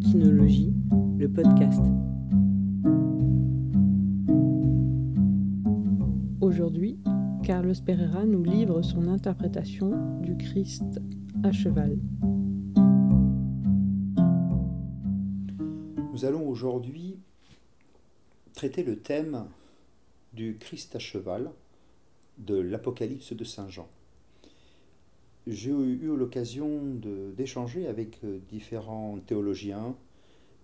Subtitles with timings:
[0.00, 1.80] Le podcast.
[6.40, 7.00] Aujourd'hui,
[7.42, 11.00] Carlos Pereira nous livre son interprétation du Christ
[11.42, 11.98] à cheval.
[16.12, 17.18] Nous allons aujourd'hui
[18.54, 19.46] traiter le thème
[20.32, 21.50] du Christ à cheval
[22.38, 23.88] de l'Apocalypse de Saint Jean
[25.48, 26.82] j'ai eu l'occasion
[27.36, 29.96] d'échanger avec euh, différents théologiens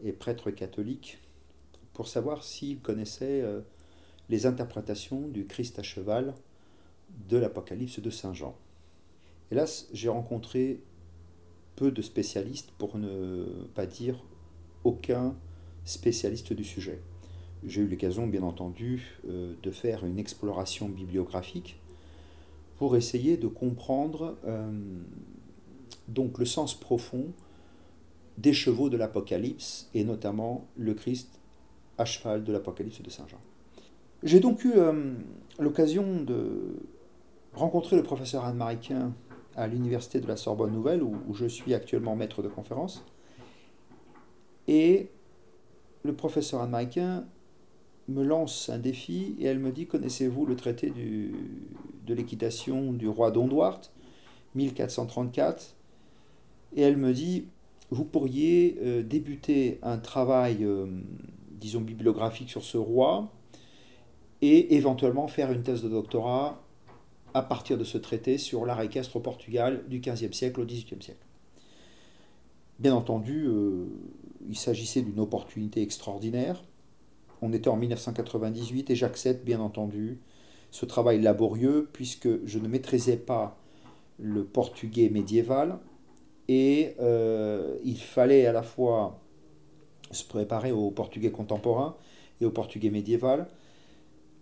[0.03, 1.19] et prêtres catholiques
[1.95, 3.63] pour savoir s'ils connaissaient euh,
[4.29, 6.35] les interprétations du Christ à cheval
[7.31, 8.57] de l'Apocalypse de Saint Jean.
[9.51, 10.83] Hélas, j'ai rencontré
[11.77, 14.23] peu de spécialistes, pour ne pas dire
[14.85, 15.35] aucun
[15.85, 17.01] spécialiste du sujet.
[17.65, 21.81] J'ai eu l'occasion, bien entendu, euh, de faire une exploration bibliographique
[22.85, 24.71] pour essayer de comprendre euh,
[26.07, 27.29] donc le sens profond
[28.37, 31.41] des chevaux de l'Apocalypse et notamment le Christ
[31.97, 33.41] à cheval de l'Apocalypse de Saint Jean.
[34.23, 35.15] J'ai donc eu euh,
[35.59, 36.77] l'occasion de
[37.55, 39.15] rencontrer le professeur Anne Mariquin
[39.57, 43.03] à l'université de la Sorbonne Nouvelle où, je suis actuellement maître de conférence.
[44.69, 45.09] Et
[46.03, 47.25] le professeur Anne Mariquin
[48.09, 51.33] me lance un défi et elle me dit Connaissez-vous le traité du,
[52.07, 53.81] de l'équitation du roi d'Ondouart,
[54.55, 55.75] 1434
[56.77, 57.47] Et elle me dit
[57.91, 60.87] Vous pourriez euh, débuter un travail, euh,
[61.51, 63.33] disons, bibliographique sur ce roi
[64.43, 66.63] et éventuellement faire une thèse de doctorat
[67.33, 71.03] à partir de ce traité sur l'art équestre au Portugal du XVe siècle au XVIIIe
[71.03, 71.27] siècle.
[72.79, 73.87] Bien entendu, euh,
[74.49, 76.63] il s'agissait d'une opportunité extraordinaire
[77.45, 80.19] on était en 1998 et j'accepte bien entendu
[80.75, 83.57] ce travail laborieux puisque je ne maîtrisais pas
[84.19, 85.79] le portugais médiéval
[86.49, 89.21] et euh, il fallait à la fois
[90.11, 91.95] se préparer au portugais contemporain
[92.41, 93.47] et au portugais médiéval.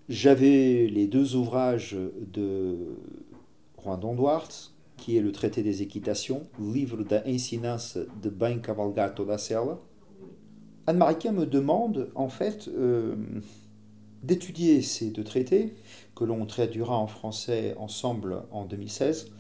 [0.09, 1.99] J'avais les deux ouvrages
[2.33, 2.97] de
[3.83, 4.49] Juan Donduart,
[4.97, 9.79] qui est le traité des équitations, Livre da de Bem Cavalgar toda Sela,
[10.87, 13.17] Anne Mariquin me demande en fait euh,
[14.23, 15.75] d'étudier ces deux traités
[16.15, 19.33] que l'on traduira en français ensemble en 2016.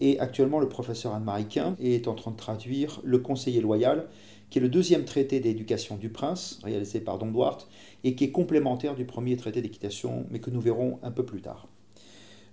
[0.00, 4.08] Et actuellement, le professeur Anne Mariquin est en train de traduire Le Conseiller loyal,
[4.50, 7.68] qui est le deuxième traité d'éducation du prince, réalisé par Don Duarte,
[8.04, 11.42] et qui est complémentaire du premier traité d'équitation, mais que nous verrons un peu plus
[11.42, 11.68] tard.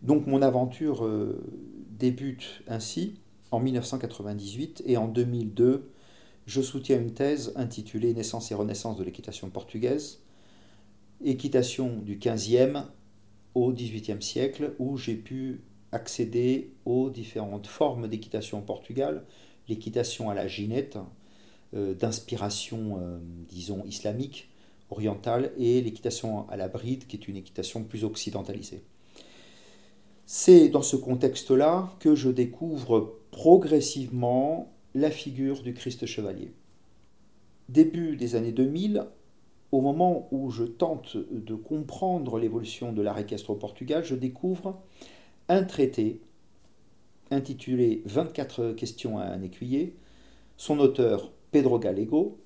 [0.01, 1.41] Donc mon aventure euh,
[1.97, 3.15] débute ainsi
[3.51, 5.89] en 1998 et en 2002
[6.45, 10.19] je soutiens une thèse intitulée Naissance et renaissance de l'équitation portugaise,
[11.23, 12.83] équitation du 15e
[13.53, 15.61] au 18e siècle, où j'ai pu
[15.91, 19.23] accéder aux différentes formes d'équitation au Portugal,
[19.69, 20.97] l'équitation à la ginette,
[21.73, 23.17] euh, d'inspiration, euh,
[23.49, 24.49] disons, islamique,
[24.89, 28.83] orientale, et l'équitation à la bride, qui est une équitation plus occidentalisée.
[30.25, 36.51] C'est dans ce contexte-là que je découvre progressivement la figure du Christ chevalier.
[37.69, 39.05] Début des années 2000,
[39.71, 44.81] au moment où je tente de comprendre l'évolution de l'art équestre au Portugal, je découvre
[45.49, 46.21] un traité
[47.31, 49.95] intitulé 24 questions à un écuyer,
[50.57, 52.37] son auteur Pedro Gallego,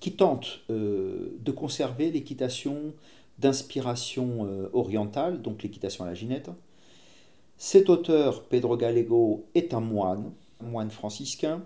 [0.00, 2.92] qui tente euh, de conserver l'équitation
[3.38, 6.50] d'inspiration euh, orientale, donc l'équitation à la ginette.
[7.56, 11.62] Cet auteur, Pedro Gallego, est un moine, moine franciscain,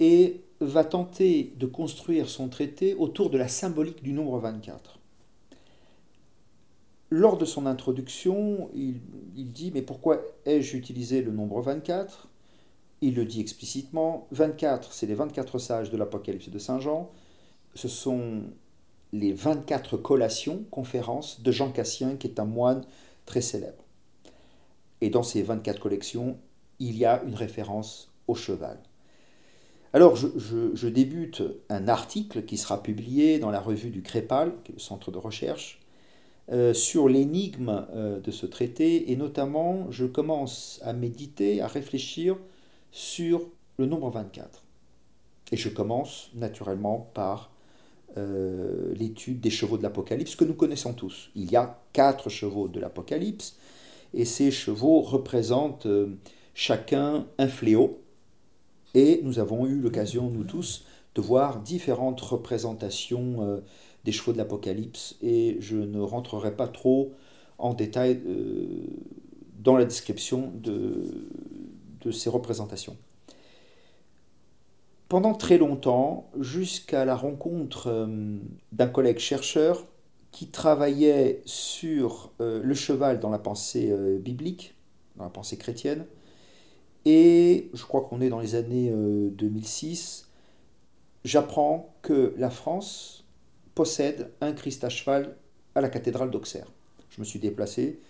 [0.00, 4.98] et va tenter de construire son traité autour de la symbolique du nombre 24.
[7.10, 9.00] Lors de son introduction, il,
[9.34, 12.28] dit Mais pourquoi ai-je utilisé le nombre 24
[13.02, 17.10] Il le dit explicitement 24, c'est les 24 sages de l'Apocalypse de Saint Jean.
[17.74, 18.44] Ce sont
[19.12, 22.82] les 24 collations, conférences de Jean Cassien, qui est un moine
[23.26, 23.84] très célèbre.
[25.02, 26.38] Et dans ces 24 collections,
[26.78, 28.78] il y a une référence au cheval.
[29.94, 35.10] Alors je, débute un article qui sera publié dans la revue du est le centre
[35.10, 35.80] de recherche,
[36.50, 42.36] euh, sur l'énigme euh, de ce traité, et notamment je commence à méditer, à réfléchir
[42.90, 43.42] sur
[43.76, 44.62] le nombre 24.
[45.52, 47.52] Et je commence naturellement par
[48.16, 51.30] euh, l'étude des chevaux de l'Apocalypse que nous connaissons tous.
[51.36, 53.56] Il y a quatre chevaux de l'Apocalypse,
[54.14, 55.86] et ces chevaux représentent
[56.54, 58.01] chacun un fléau,
[58.94, 60.84] et nous avons eu l'occasion, nous tous,
[61.14, 63.60] de voir différentes représentations euh,
[64.04, 67.12] des chevaux de l'Apocalypse, et je ne rentrerai pas trop
[67.58, 68.86] en détail euh,
[69.58, 71.28] dans la description de,
[72.10, 72.96] ces représentations.
[75.08, 78.38] pendant très longtemps, jusqu'à la rencontre euh,
[78.72, 79.84] d'un collègue chercheur
[80.32, 84.74] qui travaillait sur le cheval dans la pensée biblique,
[85.16, 86.06] dans la pensée chrétienne,
[87.04, 90.28] et je crois qu'on est dans les années 2006,
[91.24, 93.24] j'apprends que la France
[93.74, 95.36] possède un Christ à cheval
[95.74, 96.70] à la cathédrale d'Auxerre.
[97.10, 98.00] Je me suis déplacé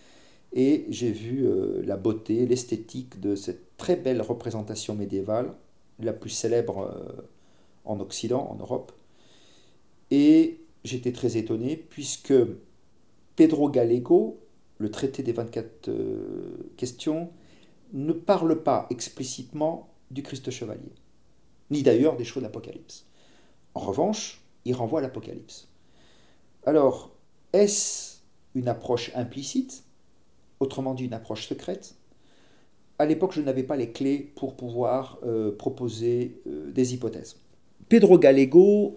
[0.52, 1.46] et j'ai vu
[1.84, 5.54] la beauté, l'esthétique de cette très belle représentation médiévale
[6.02, 7.22] la plus célèbre euh,
[7.84, 8.92] en Occident, en Europe.
[10.10, 12.34] Et j'étais très étonné puisque
[13.36, 14.38] Pedro Gallego,
[14.78, 17.30] le traité des 24 euh, questions,
[17.92, 20.92] ne parle pas explicitement du Christ chevalier,
[21.70, 23.06] ni d'ailleurs des choses d'Apocalypse.
[23.74, 25.68] En revanche, il renvoie à l'Apocalypse.
[26.64, 27.10] Alors,
[27.52, 28.18] est-ce
[28.54, 29.84] une approche implicite,
[30.60, 31.94] autrement dit une approche secrète?
[32.98, 37.36] À l'époque, je n'avais pas les clés pour pouvoir euh, proposer euh, des hypothèses.
[37.88, 38.96] Pedro Gallego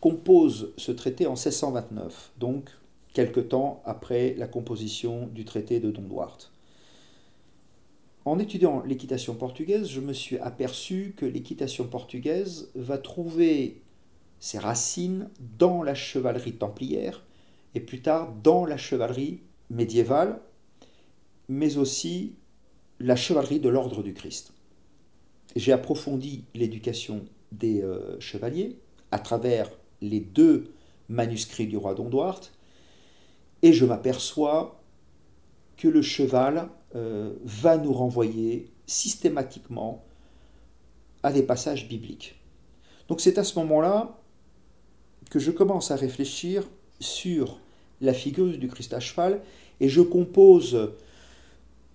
[0.00, 2.70] compose ce traité en 1629, donc
[3.12, 6.53] quelque temps après la composition du traité de Don Duarte.
[8.24, 13.82] En étudiant l'équitation portugaise, je me suis aperçu que l'équitation portugaise va trouver
[14.40, 15.28] ses racines
[15.58, 17.22] dans la chevalerie templière
[17.74, 20.40] et plus tard dans la chevalerie médiévale,
[21.48, 22.36] mais aussi
[22.98, 24.52] la chevalerie de l'ordre du Christ.
[25.56, 28.78] J'ai approfondi l'éducation des euh, chevaliers
[29.10, 30.72] à travers les deux
[31.08, 32.10] manuscrits du roi Don
[33.62, 34.80] et je m'aperçois
[35.76, 40.04] que le cheval euh, va nous renvoyer systématiquement
[41.22, 42.36] à des passages bibliques.
[43.08, 44.18] Donc c'est à ce moment-là
[45.30, 46.64] que je commence à réfléchir
[47.00, 47.58] sur
[48.00, 49.40] la figure du Christ à cheval,
[49.80, 50.92] et je compose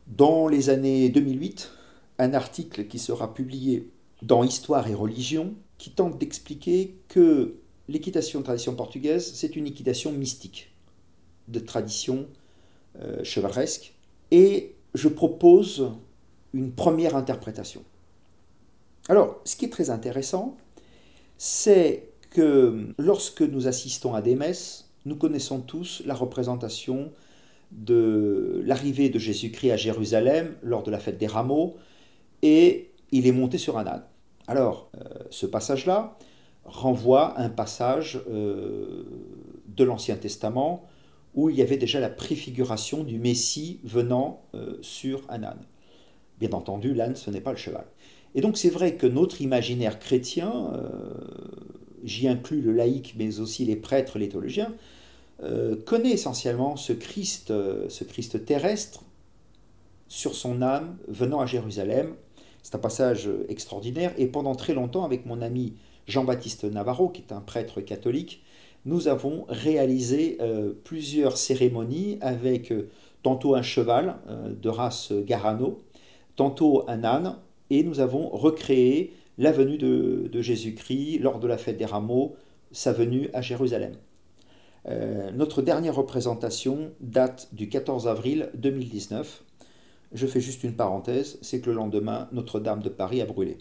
[0.07, 1.72] dans les années 2008,
[2.18, 3.90] un article qui sera publié
[4.22, 7.56] dans Histoire et religion qui tente d'expliquer que
[7.88, 10.72] l'équitation de tradition portugaise, c'est une équitation mystique,
[11.48, 12.28] de tradition
[13.01, 13.94] euh, chevaleresque,
[14.31, 15.92] et je propose
[16.54, 17.81] une première interprétation.
[19.07, 20.57] Alors, ce qui est très intéressant,
[21.38, 27.12] c'est que lorsque nous assistons à des messes, nous connaissons tous la représentation
[27.72, 31.78] de l'arrivée de Jésus-Christ à Jérusalem lors de la fête des rameaux,
[32.42, 34.04] et il est monté sur un âne.
[34.48, 36.18] Alors, euh, ce passage-là
[36.66, 39.04] renvoie à un passage euh,
[39.68, 40.84] de l'Ancien Testament
[41.35, 45.61] où il y avait déjà la préfiguration du Messie venant euh, sur un âne.
[46.39, 47.85] Bien entendu, l'âne, ce n'est pas le cheval.
[48.35, 50.71] Et donc c'est vrai que notre imaginaire chrétien,
[52.03, 54.73] j'y inclus le laïc, mais aussi les prêtres, les théologiens,
[55.43, 59.03] euh, connaît essentiellement ce Christ, euh, ce Christ terrestre
[60.07, 62.15] sur son âme venant à Jérusalem.
[62.61, 65.75] C'est un passage extraordinaire et pendant très longtemps avec mon ami
[66.07, 68.43] Jean-Baptiste Navarro, qui est un prêtre catholique,
[68.85, 72.73] nous avons réalisé euh, plusieurs cérémonies avec
[73.23, 74.15] tantôt un cheval
[74.61, 75.83] de race Garano,
[76.35, 77.35] tantôt un âne,
[77.69, 82.35] et nous avons recréé la venue de Jésus-Christ lors de la fête des rameaux,
[82.71, 83.93] sa venue à Jérusalem.
[84.87, 89.43] Euh, notre dernière représentation date du 14 avril 2019.
[90.13, 93.57] Je fais juste une parenthèse, c'est que le lendemain, Notre-Dame de Paris a brûlé.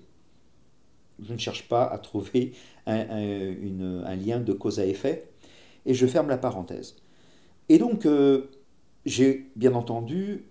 [1.23, 2.53] Je ne cherche pas à trouver
[2.87, 5.29] un, lien de cause à effet,
[5.87, 6.97] et je ferme la parenthèse.
[7.69, 8.51] Et donc, euh,
[9.05, 10.45] j'ai bien entendu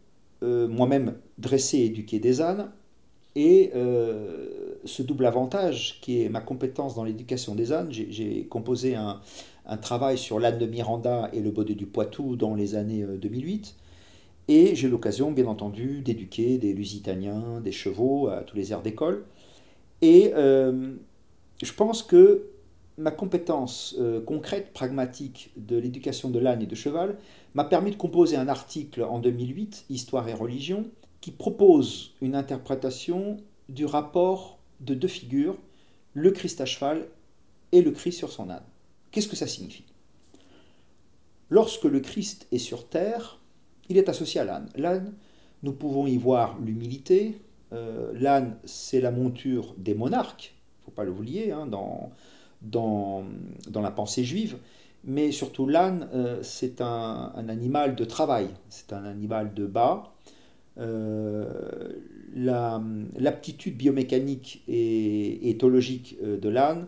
[0.43, 2.71] euh, moi-même dressé et éduqué des ânes,
[3.35, 3.71] et
[4.83, 9.21] ce double avantage qui est ma compétence dans l'éducation des ânes, j'ai composé un,
[9.67, 13.75] un travail sur l'âne de Miranda et le baudet du Poitou dans les années 2008.
[13.77, 18.81] Euh, et j'ai l'occasion, bien entendu, d'éduquer des lusitaniens, des chevaux à tous les aires
[18.81, 19.25] d'école.
[20.01, 20.95] Et euh,
[21.61, 22.49] je pense que
[22.97, 27.17] ma compétence euh, concrète, pragmatique de l'éducation de l'âne et de cheval
[27.53, 30.85] m'a permis de composer un article en 2008, Histoire et religion,
[31.21, 33.37] qui propose une interprétation
[33.69, 35.57] du rapport de deux figures,
[36.13, 37.07] le Christ à cheval
[37.71, 38.63] et le Christ sur son âne.
[39.11, 39.85] Qu'est-ce que ça signifie?
[41.49, 43.39] Lorsque le Christ est sur terre,
[43.89, 44.69] il est associé à l'âne.
[44.75, 45.13] L'âne,
[45.63, 47.39] nous pouvons y voir l'humilité.
[47.73, 52.11] Euh, l'âne, c'est la monture des monarques, il ne faut pas l'oublier, hein, dans,
[52.61, 53.23] dans,
[53.69, 54.57] dans, la pensée juive.
[55.03, 60.13] Mais surtout, l'âne, euh, c'est un, animal de travail, c'est un animal de bas.
[60.79, 61.49] Euh,
[62.35, 66.87] l'aptitude biomécanique et éthologique de l'âne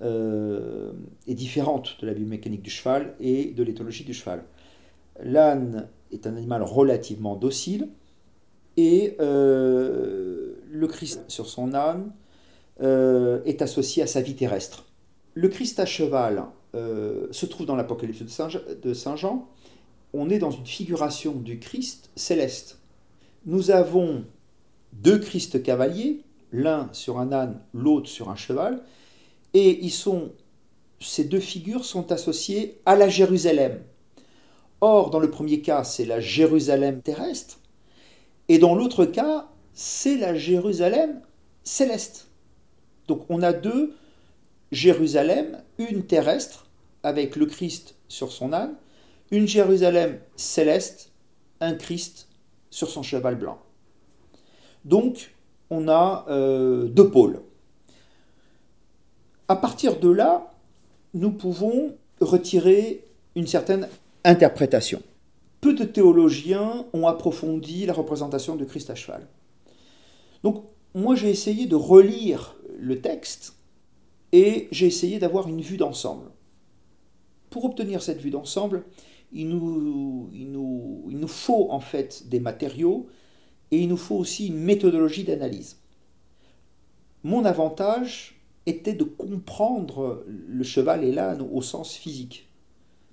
[0.00, 4.42] est différente de la biomécanique du cheval et de l'éthologie du cheval.
[5.22, 7.88] L'âne est un animal relativement docile
[8.76, 12.12] et euh, le Christ sur son âne
[12.82, 14.84] euh, est associé à sa vie terrestre.
[15.34, 19.48] Le Christ à cheval euh, se trouve dans l'Apocalypse de Saint Jean.
[20.12, 22.78] On est dans une figuration du Christ céleste.
[23.44, 24.24] Nous avons
[24.92, 28.82] deux Christ cavaliers, l'un sur un âne, l'autre sur un cheval,
[29.54, 30.32] et ils sont,
[31.00, 33.82] ces deux figures sont associées à la Jérusalem.
[34.80, 37.58] Or, dans le premier cas, c'est la Jérusalem terrestre,
[38.48, 41.20] et dans l'autre cas, c'est la Jérusalem
[41.64, 42.28] céleste.
[43.08, 43.94] Donc on a deux
[44.72, 46.66] Jérusalem, une terrestre
[47.02, 48.74] avec le Christ sur son âne,
[49.30, 51.10] une Jérusalem céleste,
[51.60, 52.28] un Christ
[52.70, 53.58] sur son cheval blanc.
[54.84, 55.34] Donc
[55.70, 57.40] on a euh, deux pôles.
[59.48, 60.52] À partir de là,
[61.14, 63.88] nous pouvons retirer une certaine
[64.24, 65.02] interprétation.
[65.66, 69.26] Peu de théologiens ont approfondi la représentation de Christ à cheval.
[70.44, 70.62] Donc
[70.94, 73.56] moi j'ai essayé de relire le texte
[74.30, 76.30] et j'ai essayé d'avoir une vue d'ensemble.
[77.50, 78.84] Pour obtenir cette vue d'ensemble,
[79.32, 83.08] il nous, il, nous, il nous faut en fait des matériaux
[83.72, 85.78] et il nous faut aussi une méthodologie d'analyse.
[87.24, 92.48] Mon avantage était de comprendre le cheval et l'âne au sens physique,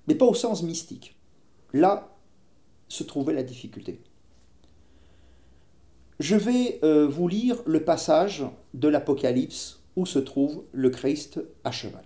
[0.06, 1.16] mais pas au sens mystique.
[1.72, 2.13] Là
[2.94, 3.98] se trouvait la difficulté.
[6.20, 11.72] Je vais euh, vous lire le passage de l'Apocalypse où se trouve le Christ à
[11.72, 12.04] cheval.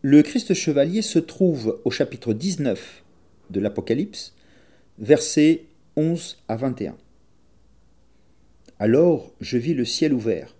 [0.00, 3.02] Le Christ chevalier se trouve au chapitre 19
[3.50, 4.34] de l'Apocalypse,
[4.98, 5.64] versets
[5.96, 6.96] 11 à 21.
[8.78, 10.54] Alors je vis le ciel ouvert.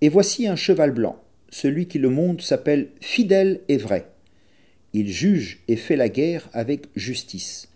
[0.00, 1.22] Et voici un cheval blanc.
[1.50, 4.10] Celui qui le monte s'appelle fidèle et vrai.
[4.92, 7.69] Il juge et fait la guerre avec justice.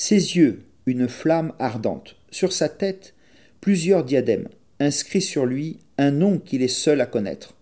[0.00, 2.14] Ses yeux, une flamme ardente.
[2.30, 3.14] Sur sa tête,
[3.60, 4.46] plusieurs diadèmes,
[4.78, 7.56] inscrits sur lui un nom qu'il est seul à connaître.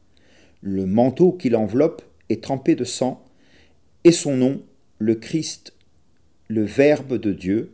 [0.61, 3.25] Le manteau qui l'enveloppe est trempé de sang,
[4.05, 4.62] et son nom,
[4.99, 5.73] le Christ,
[6.49, 7.73] le Verbe de Dieu.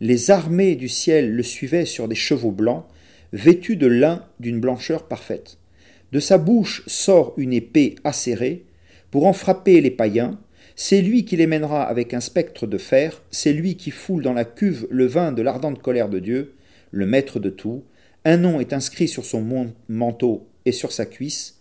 [0.00, 2.84] Les armées du ciel le suivaient sur des chevaux blancs,
[3.32, 5.56] vêtus de lin d'une blancheur parfaite.
[6.10, 8.64] De sa bouche sort une épée acérée,
[9.12, 10.36] pour en frapper les païens,
[10.80, 14.32] c'est lui qui les mènera avec un spectre de fer, c'est lui qui foule dans
[14.32, 16.54] la cuve le vin de l'ardente colère de Dieu,
[16.92, 17.82] le maître de tout,
[18.24, 21.58] un nom est inscrit sur son manteau et sur sa cuisse,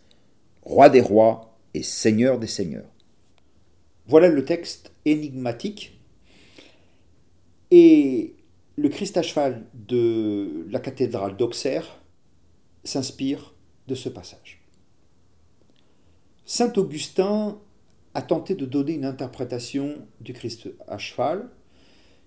[0.62, 2.92] roi des rois et seigneur des seigneurs.
[4.06, 6.00] Voilà le texte énigmatique.
[7.72, 8.36] Et
[8.76, 12.04] le Christ à cheval de la cathédrale d'Auxerre
[12.84, 13.56] s'inspire
[13.88, 14.62] de ce passage.
[16.46, 17.58] Saint Augustin
[18.18, 21.50] a tenté de donner une interprétation du Christ à cheval.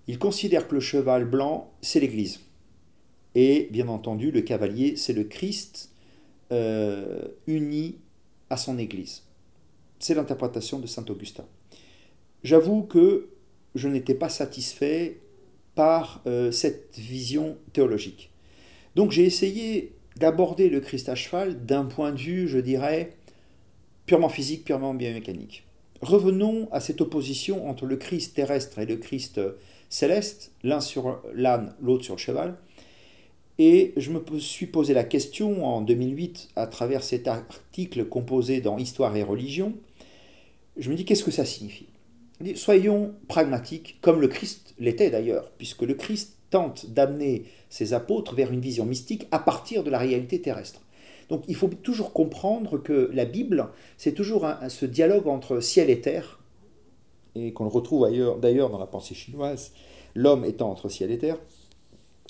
[0.07, 2.39] Il considère que le cheval blanc, c'est l'Église.
[3.35, 5.91] Et bien entendu, le cavalier, c'est le Christ
[6.53, 7.97] euh, uni
[8.49, 9.23] à son Église.
[9.99, 11.43] C'est l'interprétation de Saint Augustin.
[12.41, 13.27] J'avoue que
[13.75, 15.19] je n'étais pas satisfait
[15.75, 18.31] par euh, cette vision théologique.
[18.95, 23.17] Donc j'ai essayé d'aborder le Christ à cheval d'un point de vue, je dirais,
[24.05, 25.65] purement physique, purement biomécanique.
[26.01, 29.39] Revenons à cette opposition entre le Christ terrestre et le Christ
[29.89, 32.57] céleste, l'un sur l'âne, l'autre sur le cheval.
[33.59, 38.79] Et je me suis posé la question en 2008 à travers cet article composé dans
[38.79, 39.73] Histoire et religion.
[40.77, 41.87] Je me dis qu'est-ce que ça signifie?
[42.55, 48.51] Soyons pragmatiques, comme le Christ l'était d'ailleurs, puisque le Christ tente d'amener ses apôtres vers
[48.51, 50.81] une vision mystique à partir de la réalité terrestre.
[51.31, 56.01] Donc il faut toujours comprendre que la Bible, c'est toujours ce dialogue entre ciel et
[56.01, 56.41] terre,
[57.35, 58.05] et qu'on le retrouve
[58.41, 59.71] d'ailleurs dans la pensée chinoise,
[60.13, 61.37] l'homme étant entre ciel et terre,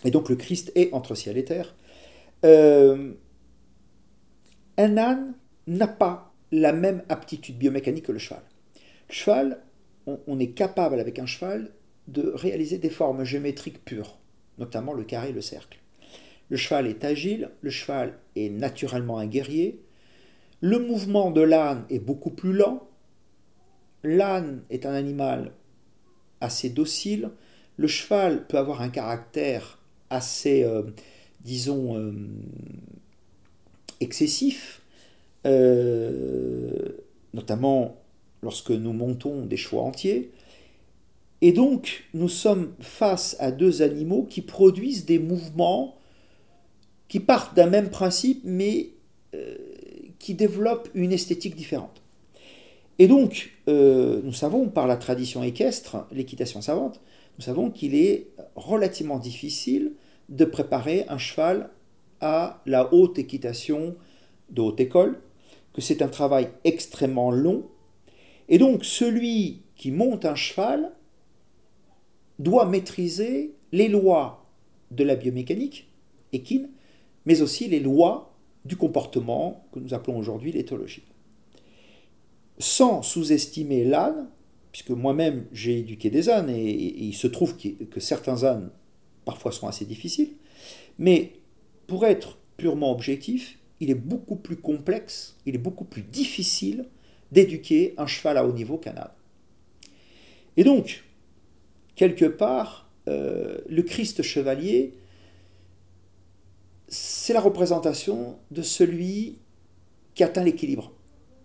[0.06, 1.76] et donc le Christ est entre ciel et terre.
[2.46, 3.14] Euh,
[4.78, 5.34] un âne
[5.66, 8.44] n'a pas la même aptitude biomécanique que le cheval.
[9.10, 9.64] Le cheval,
[10.06, 11.72] on, est capable avec un cheval
[12.08, 14.20] de réaliser des formes géométriques pures,
[14.60, 15.80] notamment le carré et le cercle.
[16.52, 19.80] Le cheval est agile, le cheval est naturellement un guerrier.
[20.60, 22.86] Le mouvement de l'âne est beaucoup plus lent.
[24.04, 25.54] L'âne est un animal
[26.42, 27.30] assez docile.
[27.78, 29.80] Le cheval peut avoir un caractère
[30.10, 30.82] assez, euh,
[31.40, 32.12] disons, euh,
[34.02, 34.82] excessif,
[35.48, 36.90] euh,
[37.34, 37.96] notamment
[38.44, 40.32] lorsque nous montons des choix entiers.
[41.40, 45.96] Et donc, nous sommes face à deux animaux qui produisent des mouvements
[47.12, 48.92] qui partent d'un même principe, mais
[50.18, 52.02] qui développent une esthétique différente.
[53.00, 57.02] Et donc, nous savons par la tradition équestre, l'équitation savante,
[57.38, 59.92] nous savons qu'il est relativement difficile
[60.30, 61.70] de préparer un cheval
[62.22, 63.98] à la haute équitation
[64.50, 65.20] de haute école,
[65.74, 67.66] que c'est un travail extrêmement long,
[68.48, 70.94] et donc celui qui monte un cheval
[72.40, 74.46] doit maîtriser les lois
[74.92, 75.90] de la biomécanique
[76.32, 76.70] équine,
[77.26, 78.34] mais aussi les lois
[78.66, 81.04] du comportement que nous appelons aujourd'hui l'éthologie.
[82.60, 84.30] Sans sous-estimer l'âne,
[84.72, 88.70] puisque moi-même j'ai éduqué des ânes et, il se trouve que certains ânes
[89.26, 90.32] parfois sont assez difficiles,
[91.00, 91.34] mais
[91.88, 96.86] pour être purement objectif, il est beaucoup plus complexe, il est beaucoup plus difficile
[97.32, 99.12] d'éduquer un cheval à haut niveau qu'un âne.
[100.58, 101.04] Et donc,
[101.96, 104.94] quelque part, euh, le Christ chevalier,
[106.92, 109.38] c'est la représentation de celui
[110.14, 110.92] qui atteint l'équilibre.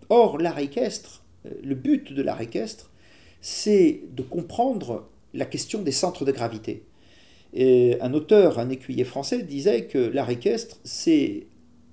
[0.09, 2.91] Or, l'art équestre, euh, le but de l'art équestre,
[3.41, 6.83] c'est de comprendre la question des centres de gravité.
[7.55, 11.47] Un auteur, un écuyer français, disait que l'art équestre, c'est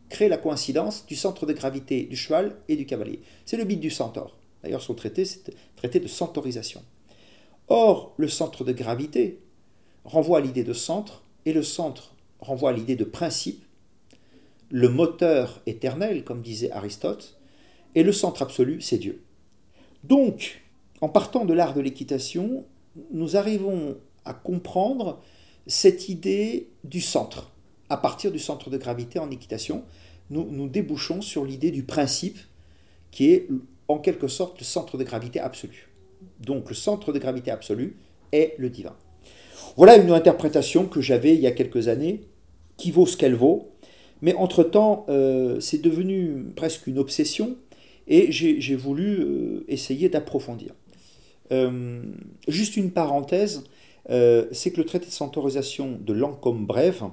[0.09, 3.21] créer la coïncidence du centre de gravité du cheval et du cavalier.
[3.47, 4.37] C'est le but du centaure.
[4.63, 6.83] D'ailleurs, son traité, c'est traité de centaurisation.
[7.69, 9.39] Or, le centre de gravité
[10.05, 12.14] renvoie à l'idée de centre, et le centre
[12.45, 13.65] renvoie à l'idée de principe,
[14.71, 17.39] le moteur éternel, comme disait Aristote,
[17.95, 19.23] et le centre absolu, c'est Dieu.
[20.03, 20.63] Donc,
[21.01, 22.65] en partant de l'art de l'équitation,
[23.13, 25.21] nous arrivons à comprendre
[25.67, 27.51] cette idée du centre.
[27.89, 29.85] À partir du centre de gravité en équitation,
[30.31, 32.39] nous, nous débouchons sur l'idée du principe,
[33.11, 33.49] qui est
[33.89, 35.89] en quelque sorte le centre de gravité absolu.
[36.41, 37.97] Donc le centre de gravité absolu
[38.33, 38.97] est le divin.
[39.77, 42.23] Voilà une interprétation que j'avais il y a quelques années,
[42.77, 43.75] qui vaut ce qu'elle vaut,
[44.25, 47.57] mais entre-temps, euh, c'est devenu presque une obsession,
[48.07, 50.73] et j'ai voulu euh, essayer d'approfondir.
[51.53, 52.03] Euh,
[52.49, 53.65] juste une parenthèse,
[54.09, 57.05] c'est que le traité de centaurisation de Lancôme Brève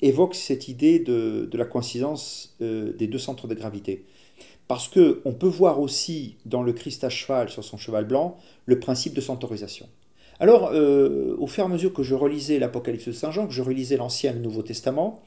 [0.00, 4.04] évoque cette idée de, la coïncidence des deux centres de gravité.
[4.66, 8.78] Parce qu'on peut voir aussi dans le Christ à cheval sur son cheval blanc le
[8.80, 9.88] principe de centaurisation.
[10.40, 13.52] Alors, euh, au fur et à mesure que je relisais l'Apocalypse de Saint Jean, que
[13.52, 15.22] je relisais l'Ancien et le Nouveau Testament,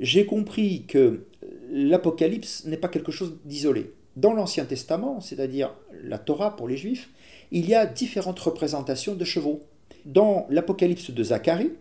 [0.00, 1.26] j'ai compris que
[1.70, 3.92] l'Apocalypse n'est pas quelque chose d'isolé.
[4.16, 7.10] Dans l'Ancien Testament, c'est-à-dire la Torah pour les Juifs,
[7.52, 9.60] il y a différentes représentations de chevaux.
[10.06, 11.72] Dans l'Apocalypse de Zacharie,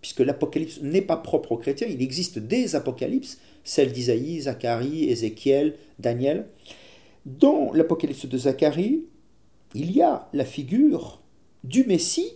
[0.00, 5.74] puisque l'Apocalypse n'est pas propre aux chrétiens, il existe des Apocalypses, celles d'Isaïe, Zacharie, Ézéchiel,
[5.98, 6.46] Daniel.
[7.24, 9.04] Dans l'Apocalypse de Zacharie,
[9.74, 11.20] il y a la figure
[11.66, 12.32] du Messie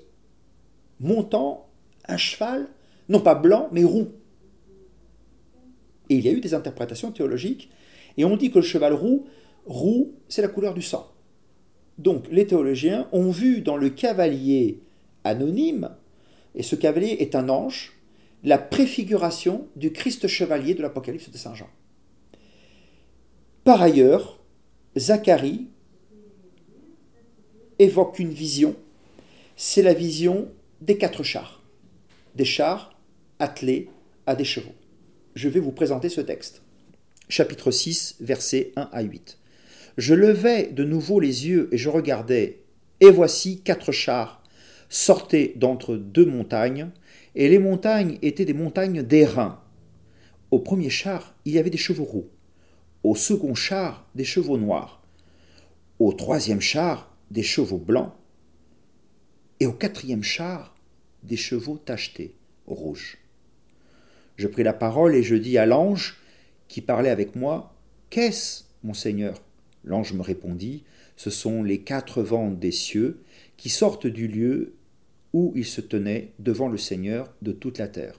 [0.99, 1.69] montant
[2.07, 2.69] un cheval,
[3.09, 4.09] non pas blanc, mais roux.
[6.09, 7.71] Et il y a eu des interprétations théologiques,
[8.17, 9.27] et on dit que le cheval roux,
[9.65, 11.13] roux, c'est la couleur du sang.
[11.99, 14.83] Donc les théologiens ont vu dans le cavalier
[15.25, 15.91] anonyme,
[16.55, 17.93] et ce cavalier est un ange,
[18.43, 21.69] la préfiguration du Christ chevalier de l'Apocalypse de Saint Jean.
[23.65, 24.41] Par ailleurs,
[24.99, 25.69] Zacharie
[27.79, 28.75] évoque une vision
[29.63, 30.49] c'est la vision
[30.81, 31.63] des quatre chars,
[32.35, 32.99] des chars
[33.39, 33.91] attelés
[34.25, 34.73] à des chevaux.
[35.35, 36.63] Je vais vous présenter ce texte.
[37.29, 39.37] Chapitre 6, versets 1 à 8.
[39.99, 42.63] Je levai de nouveau les yeux et je regardais,
[43.01, 44.43] et voici quatre chars
[44.89, 46.89] sortaient d'entre deux montagnes,
[47.35, 49.63] et les montagnes étaient des montagnes d'airain.
[50.51, 52.31] Au premier char, il y avait des chevaux roux,
[53.03, 55.03] au second char, des chevaux noirs,
[55.99, 58.15] au troisième char, des chevaux blancs,
[59.61, 60.75] et au quatrième char,
[61.23, 62.35] des chevaux tachetés,
[62.67, 63.19] rouges.
[64.37, 66.17] Je pris la parole et je dis à l'ange
[66.67, 67.75] qui parlait avec moi
[68.09, 69.43] Qu'est-ce, mon Seigneur?
[69.85, 70.85] L'ange me répondit
[71.17, 73.21] Ce sont les quatre vents des cieux
[73.59, 74.73] qui sortent du lieu
[75.35, 78.19] où ils se tenaient devant le Seigneur de toute la terre.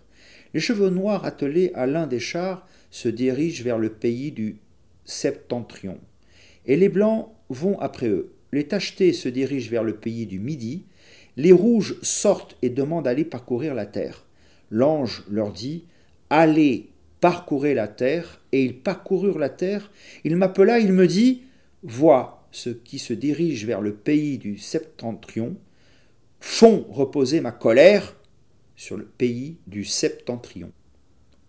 [0.53, 4.57] Les chevaux noirs attelés à l'un des chars se dirigent vers le pays du
[5.05, 5.99] septentrion,
[6.65, 8.33] et les blancs vont après eux.
[8.51, 10.85] Les tachetés se dirigent vers le pays du midi,
[11.37, 14.25] les rouges sortent et demandent d'aller parcourir la terre.
[14.69, 15.85] L'ange leur dit
[16.29, 16.89] Allez,
[17.19, 18.41] parcourez la terre.
[18.51, 19.91] Et ils parcoururent la terre.
[20.23, 21.43] Il m'appela, il me dit
[21.83, 25.55] Vois ceux qui se dirigent vers le pays du septentrion
[26.39, 28.15] font reposer ma colère
[28.75, 30.71] sur le pays du septentrion.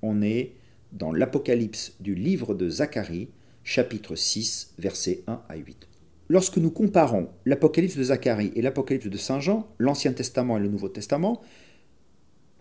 [0.02, 0.52] On est
[0.92, 3.30] dans l'Apocalypse du livre de Zacharie,
[3.64, 5.88] chapitre 6, versets 1 à 8.
[6.28, 10.68] Lorsque nous comparons l'Apocalypse de Zacharie et l'Apocalypse de Saint Jean, l'Ancien Testament et le
[10.68, 11.42] Nouveau Testament,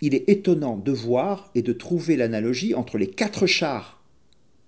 [0.02, 4.04] il est étonnant de voir et de trouver l'analogie entre les quatre chars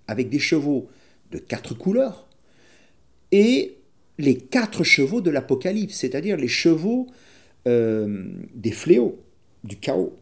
[0.07, 0.87] avec des chevaux
[1.31, 2.27] de quatre couleurs
[3.31, 3.77] et
[4.19, 7.07] les quatre chevaux de l'Apocalypse, c'est-à-dire les chevaux
[7.67, 9.19] euh, des fléaux,
[9.63, 10.13] du chaos.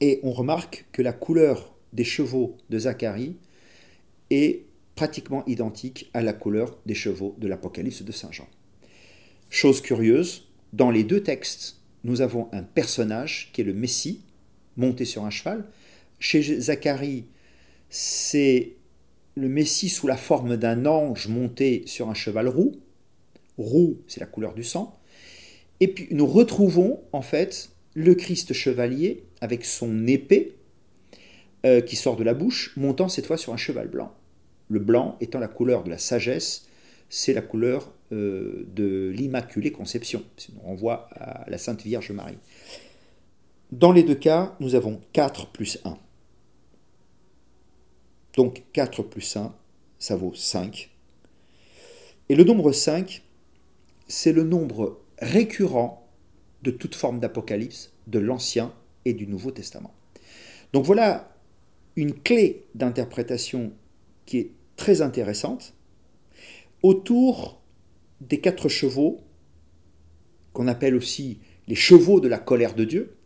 [0.00, 3.36] Et on remarque que la couleur des chevaux de Zacharie
[4.30, 4.64] est
[4.94, 8.48] pratiquement identique à la couleur des chevaux de l'Apocalypse de Saint Jean.
[9.50, 14.22] Chose curieuse, dans les deux textes, nous avons un personnage qui est le Messie,
[14.76, 15.64] monté sur un cheval.
[16.18, 17.26] Chez Zacharie,
[17.90, 18.72] c'est
[19.34, 22.72] le Messie sous la forme d'un ange monté sur un cheval roux.
[23.58, 24.98] Roux, c'est la couleur du sang.
[25.80, 30.56] Et puis nous retrouvons en fait le Christ chevalier avec son épée
[31.66, 34.12] euh, qui sort de la bouche, montant cette fois sur un cheval blanc.
[34.72, 36.66] Le blanc étant la couleur de la sagesse,
[37.10, 40.24] c'est la couleur euh, de l'Immaculée Conception.
[40.64, 42.38] On renvoie à la Sainte Vierge Marie.
[43.70, 45.98] Dans les deux cas, nous avons 4 plus 1.
[48.34, 49.54] Donc 4 plus 1,
[49.98, 50.88] ça vaut 5.
[52.30, 53.22] Et le nombre 5,
[54.08, 56.08] c'est le nombre récurrent
[56.62, 58.72] de toute forme d'apocalypse de l'Ancien
[59.04, 59.92] et du Nouveau Testament.
[60.72, 61.36] Donc voilà
[61.94, 63.72] une clé d'interprétation
[64.24, 65.74] qui est très intéressante
[66.82, 67.60] autour
[68.20, 69.20] des quatre chevaux,
[70.52, 73.16] qu'on appelle aussi les chevaux de la colère de Dieu,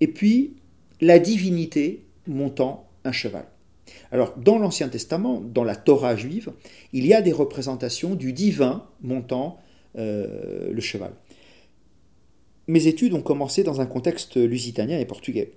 [0.00, 0.56] et puis
[1.00, 3.46] la divinité montant un cheval.
[4.10, 6.52] Alors, dans l'Ancien Testament, dans la Torah juive,
[6.92, 9.58] il y a des représentations du divin montant
[9.96, 11.12] euh, le cheval.
[12.66, 15.52] Mes études ont commencé dans un contexte lusitanien et portugais.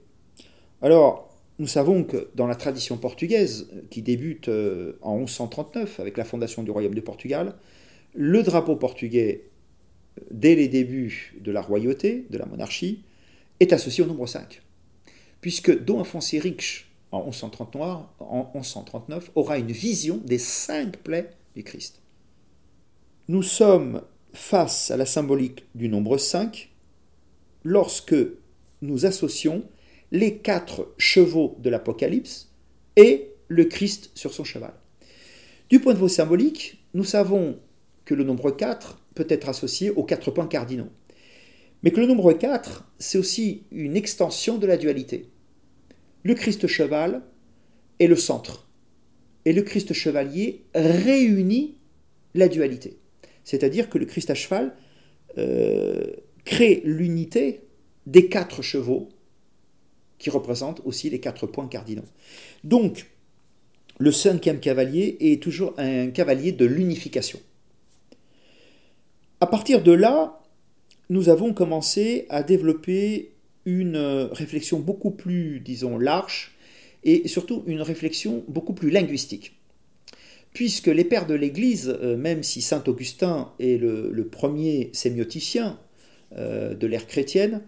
[0.81, 1.26] Alors,
[1.59, 6.63] nous savons que dans la tradition portugaise, qui débute euh, en 1139 avec la fondation
[6.63, 7.55] du royaume de Portugal,
[8.13, 9.45] le drapeau portugais,
[10.31, 13.03] dès les débuts de la royauté, de la monarchie,
[13.59, 14.61] est associé au nombre 5.
[15.41, 22.01] Puisque Dom Afonso Henriques, en 1139, aura une vision des cinq plaies du Christ.
[23.27, 24.01] Nous sommes
[24.33, 26.69] face à la symbolique du nombre 5
[27.63, 28.15] lorsque
[28.81, 29.63] nous associons
[30.11, 32.49] les quatre chevaux de l'Apocalypse
[32.95, 34.73] et le Christ sur son cheval.
[35.69, 37.59] Du point de vue symbolique, nous savons
[38.05, 40.89] que le nombre 4 peut être associé aux quatre points cardinaux.
[41.83, 45.29] Mais que le nombre 4, c'est aussi une extension de la dualité.
[46.23, 47.21] Le Christ cheval
[47.99, 48.67] est le centre.
[49.45, 51.77] Et le Christ chevalier réunit
[52.33, 52.97] la dualité.
[53.43, 54.75] C'est-à-dire que le Christ à cheval
[55.37, 56.11] euh,
[56.45, 57.61] crée l'unité
[58.05, 59.09] des quatre chevaux
[60.19, 62.05] qui représentent aussi les quatre points cardinaux.
[62.63, 63.07] Donc,
[63.99, 67.39] le cinquième cavalier est toujours un cavalier de l'unification.
[69.39, 70.41] À partir de là,
[71.09, 73.33] nous avons commencé à développer
[73.65, 73.97] une
[74.31, 76.55] réflexion beaucoup plus, disons, large
[77.03, 79.53] et surtout une réflexion beaucoup plus linguistique.
[80.53, 85.79] Puisque les pères de l'Église, euh, même si Saint Augustin est le, premier sémioticien
[86.35, 87.61] euh, de l'ère chrétienne,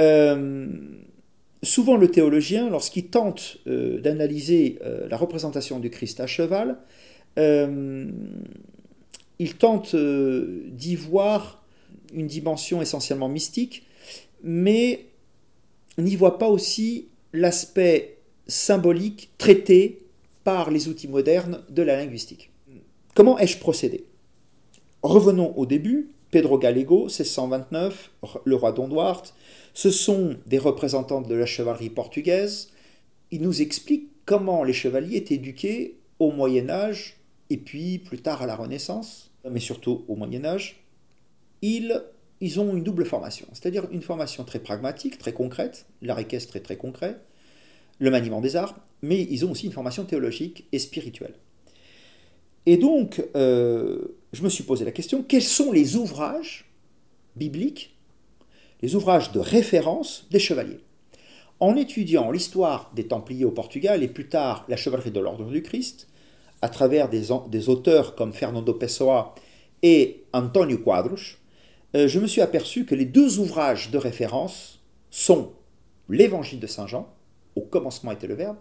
[0.00, 0.76] euh,
[1.64, 6.78] souvent le théologien, lorsqu'il tente d'analyser la représentation du Christ à cheval,
[7.36, 8.12] il
[9.58, 11.64] tente d'y voir
[12.12, 13.86] une dimension essentiellement mystique,
[14.42, 15.06] mais
[15.98, 20.00] n'y voit pas aussi l'aspect symbolique traité
[20.44, 22.50] par les outils modernes de la linguistique.
[23.14, 24.04] Comment ai-je procédé?
[25.02, 26.10] Revenons au début.
[26.34, 28.10] Pedro Gallego, 1629,
[28.44, 29.22] le roi d'Onduart,
[29.72, 32.70] ce sont des représentants de la chevalerie portugaise.
[33.30, 37.18] Ils nous expliquent comment les chevaliers étaient éduqués au Moyen Âge
[37.50, 40.82] et puis plus tard à la Renaissance, mais surtout au Moyen Âge.
[41.62, 42.02] Ils,
[42.40, 46.62] ils ont une double formation, c'est-à-dire une formation très pragmatique, très concrète, l'art équestre est
[46.62, 47.16] très concret,
[48.00, 51.34] le maniement des arts, mais ils ont aussi une formation théologique et spirituelle.
[52.66, 56.66] Et donc, euh, je me suis posé la question, quels sont les ouvrages
[57.36, 57.96] bibliques,
[58.82, 60.80] les ouvrages de référence des chevaliers?
[61.60, 65.62] En étudiant l'histoire des Templiers au Portugal et plus tard la chevalerie de l'Ordre du
[65.62, 66.08] Christ,
[66.62, 67.30] à travers des,
[67.68, 69.34] auteurs comme Fernando Pessoa
[69.82, 71.38] et Antonio Quadros,
[71.94, 75.52] euh, je me suis aperçu que les deux ouvrages de référence sont
[76.08, 77.08] l'Évangile de Saint Jean,
[77.54, 78.56] au commencement était le Verbe,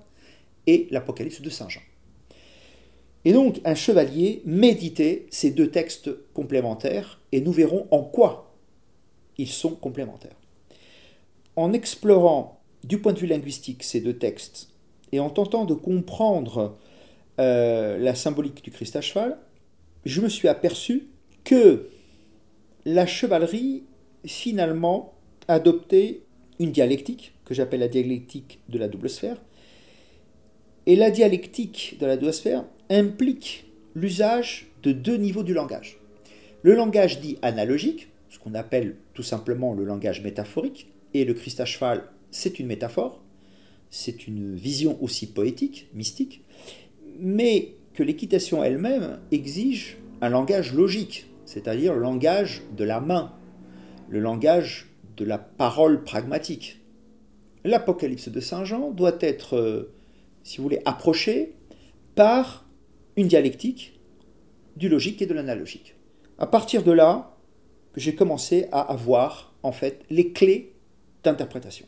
[0.67, 1.81] et l'Apocalypse de Saint Jean.
[3.25, 8.53] Et donc un chevalier méditait ces deux textes complémentaires, et nous verrons en quoi
[9.37, 10.35] ils sont complémentaires.
[11.55, 14.69] En explorant du point de vue linguistique ces deux textes,
[15.11, 16.77] et en tentant de comprendre
[17.39, 19.37] euh, la symbolique du Christ à cheval,
[20.05, 21.07] je me suis aperçu
[21.43, 21.89] que
[22.85, 23.83] la chevalerie
[24.25, 25.13] finalement
[25.47, 26.21] adoptait
[26.59, 29.37] une dialectique, que j'appelle la dialectique de la double sphère,
[30.85, 33.65] et la dialectique de la duosphère implique
[33.95, 35.99] l'usage de deux niveaux du langage.
[36.61, 41.59] Le langage dit analogique, ce qu'on appelle tout simplement le langage métaphorique, et le Christ
[41.59, 43.21] à cheval, c'est une métaphore.
[43.91, 46.41] c'est une vision aussi poétique, mystique,
[47.19, 53.33] mais que l'équitation elle-même exige un langage logique, c'est-à-dire le langage de la main,
[54.09, 56.79] le langage de la parole pragmatique.
[57.63, 59.93] L'Apocalypse de Saint Jean doit être, euh,
[60.43, 61.55] si vous voulez, approché
[62.15, 62.65] par
[63.15, 63.99] une dialectique
[64.75, 65.95] du logique et de l'analogique.
[66.37, 67.37] À partir de là,
[67.95, 70.73] j'ai commencé à avoir en fait les clés
[71.23, 71.85] d'interprétation.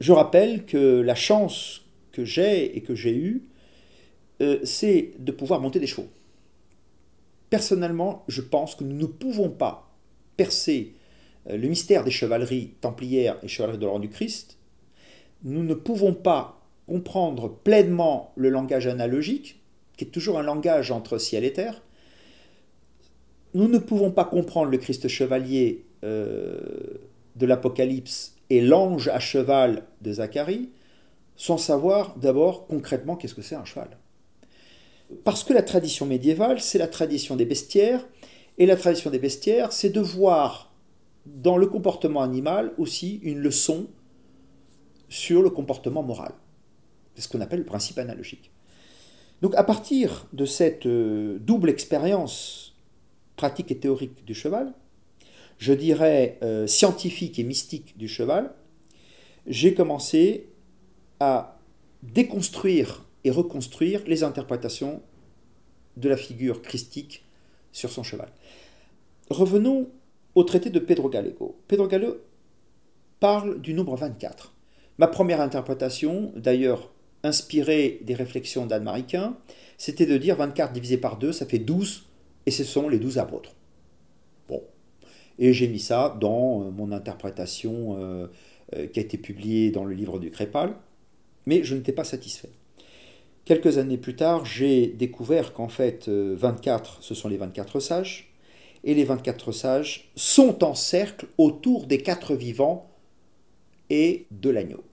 [0.00, 1.82] Je rappelle que la chance
[2.12, 3.42] que j'ai et que j'ai eue,
[4.40, 6.08] euh, c'est de pouvoir monter des chevaux.
[7.50, 9.92] Personnellement, je pense que nous ne pouvons pas
[10.36, 10.94] percer
[11.48, 14.57] euh, le mystère des chevaleries templières et chevaleries de l'ordre du Christ.
[15.44, 19.60] Nous ne pouvons pas comprendre pleinement le langage analogique,
[19.96, 21.82] qui est toujours un langage entre ciel et terre.
[23.54, 26.60] Nous ne pouvons pas comprendre le Christ chevalier euh,
[27.36, 30.70] de l'Apocalypse et l'ange à cheval de Zacharie
[31.36, 33.96] sans savoir d'abord concrètement qu'est-ce que c'est un cheval.
[35.24, 38.04] Parce que la tradition médiévale, c'est la tradition des bestiaires,
[38.58, 40.72] et la tradition des bestiaires, c'est de voir
[41.26, 43.86] dans le comportement animal aussi une leçon
[45.08, 46.32] sur le comportement moral.
[47.14, 48.50] C'est ce qu'on appelle le principe analogique.
[49.42, 52.76] Donc à partir de cette euh, double expérience
[53.36, 54.72] pratique et théorique du cheval,
[55.58, 58.52] je dirais euh, scientifique et mystique du cheval,
[59.46, 60.48] j'ai commencé
[61.20, 61.58] à
[62.02, 65.02] déconstruire et reconstruire les interprétations
[65.96, 67.24] de la figure christique
[67.72, 68.28] sur son cheval.
[69.30, 69.88] Revenons
[70.34, 71.56] au traité de Pedro Gallego.
[71.66, 72.18] Pedro Gallego
[73.20, 74.54] parle du nombre 24.
[74.98, 76.90] Ma première interprétation, d'ailleurs
[77.22, 78.90] inspirée des réflexions d'Anne
[79.76, 82.06] c'était de dire 24 divisé par 2, ça fait 12,
[82.46, 83.54] et ce sont les 12 apôtres.
[84.48, 84.62] Bon.
[85.38, 88.26] Et j'ai mis ça dans euh, mon interprétation euh,
[88.74, 90.74] euh, qui a été publiée dans le livre du Crépal,
[91.46, 92.50] mais je n'étais pas satisfait.
[93.44, 98.34] Quelques années plus tard, j'ai découvert qu'en fait, 24, ce sont les 24 sages,
[98.84, 102.90] et les 24 sages sont en cercle autour des quatre vivants
[103.90, 104.84] et de l'agneau.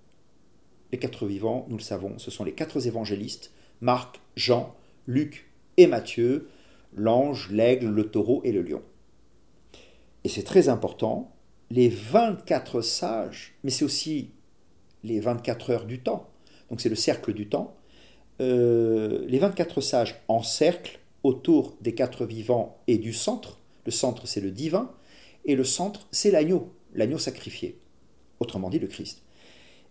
[0.91, 4.75] Les quatre vivants, nous le savons, ce sont les quatre évangélistes, Marc, Jean,
[5.07, 6.49] Luc et Matthieu,
[6.95, 8.81] l'ange, l'aigle, le taureau et le lion.
[10.23, 11.35] Et c'est très important,
[11.69, 14.31] les 24 sages, mais c'est aussi
[15.03, 16.29] les 24 heures du temps,
[16.69, 17.75] donc c'est le cercle du temps,
[18.41, 23.59] euh, les 24 sages en cercle autour des quatre vivants et du centre.
[23.85, 24.91] Le centre, c'est le divin,
[25.45, 27.79] et le centre, c'est l'agneau, l'agneau sacrifié,
[28.39, 29.21] autrement dit le Christ.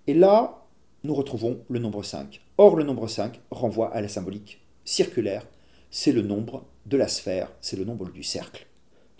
[0.06, 0.63] Et là,
[1.04, 2.40] nous retrouvons le nombre 5.
[2.56, 5.46] Or, le nombre 5 renvoie à la symbolique circulaire,
[5.90, 8.66] c'est le nombre de la sphère, c'est le nombre du cercle.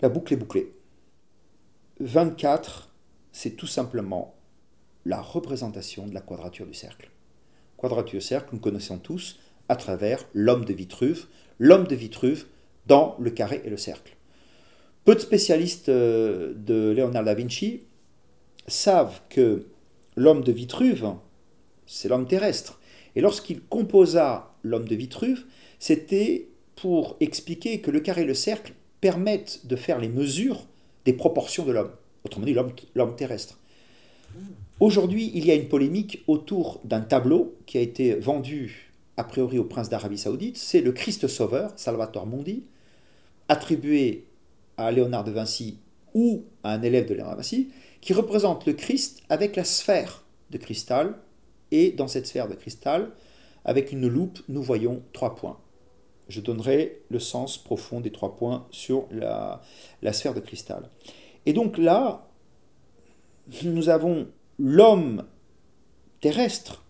[0.01, 0.73] La boucle est bouclée.
[1.99, 2.91] 24,
[3.31, 4.35] c'est tout simplement
[5.05, 7.11] la représentation de la quadrature du cercle.
[7.77, 11.27] Quadrature cercle, nous connaissons tous à travers l'homme de Vitruve,
[11.59, 12.45] l'homme de Vitruve
[12.87, 14.15] dans le carré et le cercle.
[15.05, 17.81] Peu de spécialistes euh, de Léonard da Vinci
[18.67, 19.67] savent que
[20.15, 21.13] l'homme de Vitruve,
[21.85, 22.79] c'est l'homme terrestre.
[23.15, 25.45] Et lorsqu'il composa l'homme de Vitruve,
[25.79, 30.65] c'était pour expliquer que le carré et le cercle permettent de faire les mesures
[31.05, 31.91] des proportions de l'homme,
[32.23, 32.55] autrement dit
[32.95, 33.59] l'homme terrestre.
[34.79, 39.57] Aujourd'hui, il y a une polémique autour d'un tableau qui a été vendu a priori
[39.57, 42.63] au prince d'Arabie Saoudite, c'est le Christ Sauveur, Salvatore Mundi,
[43.47, 44.25] attribué
[44.77, 45.77] à Léonard de Vinci
[46.13, 47.69] ou à un élève de Léonard de Vinci,
[48.01, 51.15] qui représente le Christ avec la sphère de cristal,
[51.83, 53.11] et dans cette sphère de cristal,
[53.63, 55.57] avec une loupe, nous voyons trois points
[56.27, 59.61] je donnerai le sens profond des trois points sur la,
[60.11, 60.89] sphère de cristal.
[61.45, 62.27] Et donc là,
[63.63, 65.25] nous avons l'homme
[66.21, 66.83] terrestre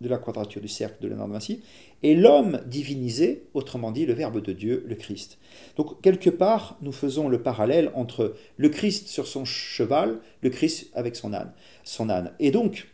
[0.00, 1.62] de la quadrature du cercle de Léonard de Vinci
[2.02, 5.38] et l'homme divinisé, autrement dit le Verbe de Dieu, le Christ.
[5.76, 10.90] Donc quelque part, nous faisons le parallèle entre le Christ sur son cheval, le Christ
[10.94, 11.52] avec son âne.
[11.84, 12.32] Son âne.
[12.40, 12.88] Et donc,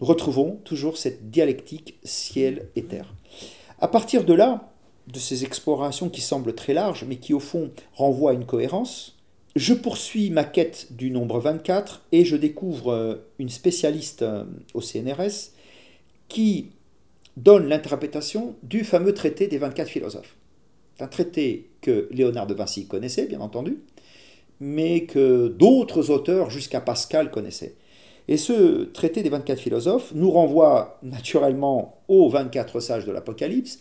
[0.00, 3.14] retrouvons toujours cette dialectique ciel et terre.
[3.80, 4.72] À partir de là,
[5.12, 9.16] de ces explorations qui semblent très larges, mais qui au fond renvoient à une cohérence.
[9.56, 14.80] Je poursuis ma quête du nombre 24 et je découvre euh, une spécialiste euh, au
[14.80, 15.52] CNRS
[16.28, 16.70] qui
[17.36, 20.36] donne l'interprétation du fameux traité des 24 philosophes.
[21.00, 23.78] un traité que Léonard de Vinci connaissait, bien entendu,
[24.60, 27.76] mais que d'autres auteurs jusqu'à Pascal connaissaient.
[28.28, 33.80] Et ce traité des 24 philosophes nous renvoie naturellement aux 24 sages de l'Apocalypse,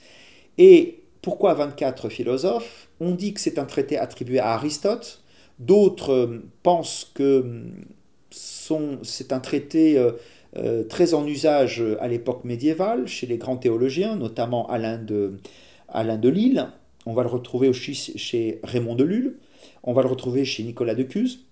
[0.58, 2.88] et pourquoi 24 philosophes?
[3.00, 5.22] On dit que c'est un traité attribué à Aristote,
[5.60, 7.72] d'autres euh, pensent que hum,
[9.04, 10.12] c'est un traité euh,
[10.58, 15.38] euh, très en usage à l'époque médiévale chez les grands théologiens, notamment Alain de,
[15.90, 16.68] Alain de Lille.
[17.06, 19.34] On va le retrouver chez Raymond de Lille.
[19.84, 21.47] On va le retrouver chez Nicolas de Cuse.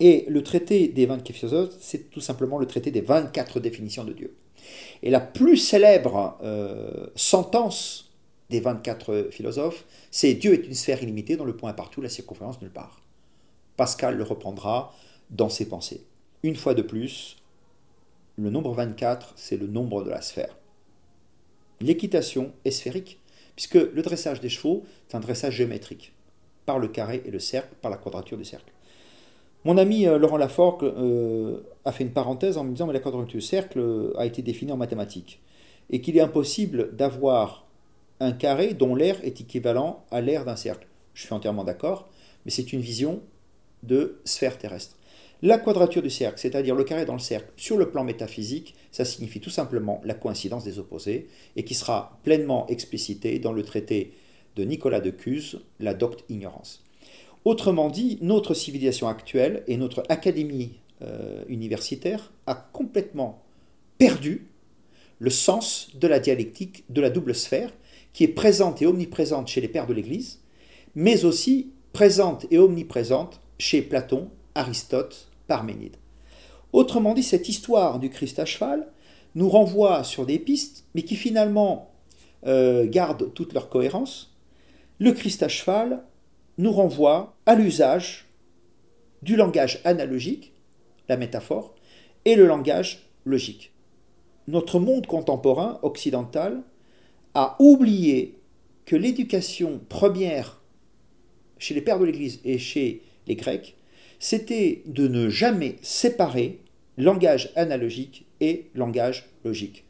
[0.00, 4.14] Et le traité des 24 philosophes, c'est tout simplement le traité des 24 définitions de
[4.14, 4.34] Dieu.
[5.02, 8.10] Et la plus célèbre euh, sentence
[8.48, 12.08] des 24 philosophes, c'est Dieu est une sphère illimitée dont le point est partout, la
[12.08, 13.02] circonférence nulle part.
[13.76, 14.94] Pascal le reprendra
[15.30, 16.02] dans ses pensées.
[16.42, 17.36] Une fois de plus,
[18.36, 20.56] le nombre 24, c'est le nombre de la sphère.
[21.80, 23.20] L'équitation est sphérique,
[23.54, 26.12] puisque le dressage des chevaux est un dressage géométrique,
[26.66, 28.72] par le carré et le cercle, par la quadrature du cercle.
[29.64, 33.00] Mon ami euh, Laurent Laforgue euh, a fait une parenthèse en me disant que la
[33.00, 35.40] quadrature du cercle euh, a été définie en mathématiques
[35.90, 37.66] et qu'il est impossible d'avoir
[38.20, 40.86] un carré dont l'air est équivalent à l'air d'un cercle.
[41.12, 42.08] Je suis entièrement d'accord,
[42.44, 43.20] mais c'est une vision
[43.82, 44.96] de sphère terrestre.
[45.42, 49.04] La quadrature du cercle, c'est-à-dire le carré dans le cercle, sur le plan métaphysique, ça
[49.04, 54.12] signifie tout simplement la coïncidence des opposés, et qui sera pleinement explicité dans le traité
[54.56, 56.84] de Nicolas de Cuse, La docte ignorance.
[57.44, 60.72] Autrement dit, notre civilisation actuelle et notre académie
[61.02, 63.42] euh, universitaire a complètement
[63.96, 64.46] perdu
[65.18, 67.72] le sens de la dialectique de la double sphère,
[68.12, 70.40] qui est présente et omniprésente chez les pères de l'Église,
[70.94, 75.96] mais aussi présente et omniprésente chez Platon, Aristote, Parménide.
[76.72, 78.86] Autrement dit, cette histoire du Christ à cheval
[79.34, 81.90] nous renvoie sur des pistes, mais qui finalement
[82.46, 84.36] euh, gardent toute leur cohérence.
[84.98, 86.02] Le Christ à cheval
[86.60, 88.26] nous renvoie à l'usage
[89.22, 90.52] du langage analogique,
[91.08, 91.74] la métaphore,
[92.24, 93.72] et le langage logique.
[94.46, 96.62] Notre monde contemporain occidental
[97.34, 98.38] a oublié
[98.84, 100.60] que l'éducation première
[101.60, 103.76] chez les pères de l'Église et chez les Grecs,
[104.18, 106.60] c'était de ne jamais séparer
[106.96, 109.84] langage analogique et langage logique.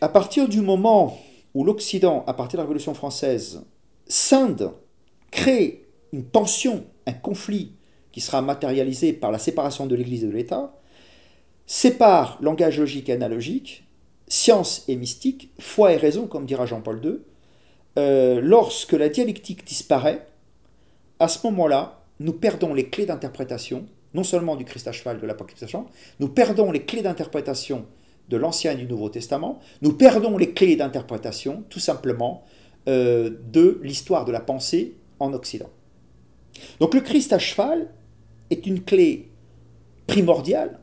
[0.00, 1.18] À partir du moment
[1.54, 3.64] où l'Occident, à partir de la Révolution française,
[4.06, 4.72] scinde,
[5.30, 7.72] crée une tension, un conflit
[8.12, 10.74] qui sera matérialisé par la séparation de l'Église et de l'État,
[11.66, 13.84] sépare langage logique et analogique,
[14.26, 17.18] science et mystique, foi et raison, comme dira Jean-Paul II,
[17.98, 20.26] euh, lorsque la dialectique disparaît,
[21.18, 25.26] à ce moment-là, nous perdons les clés d'interprétation, non seulement du Christ à cheval de
[25.26, 25.74] l'Apocalypse
[26.20, 27.86] nous perdons les clés d'interprétation
[28.28, 32.44] de l'Ancien et du Nouveau Testament, nous perdons les clés d'interprétation, tout simplement,
[32.88, 35.70] euh, de l'histoire de la pensée en Occident.
[36.80, 37.88] Donc le Christ à cheval
[38.50, 39.28] est une clé
[40.06, 40.78] primordiale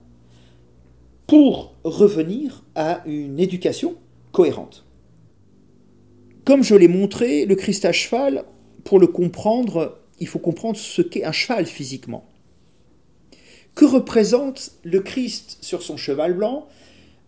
[1.28, 3.96] pour revenir à une éducation
[4.32, 4.86] cohérente.
[6.46, 8.46] Comme je l'ai montré, le Christ à cheval,
[8.84, 12.26] pour le comprendre, il faut comprendre ce qu'est un cheval physiquement.
[13.74, 16.68] Que représente le Christ sur son cheval blanc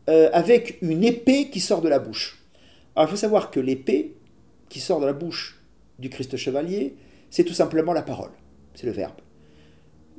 [0.10, 2.40] euh, avec une épée qui sort de la bouche?
[2.96, 4.14] Alors il faut savoir que l'épée
[4.70, 5.60] qui sort de la bouche
[6.00, 6.96] du Christ chevalier,
[7.30, 8.32] c'est tout simplement la parole,
[8.74, 9.20] c'est le Verbe.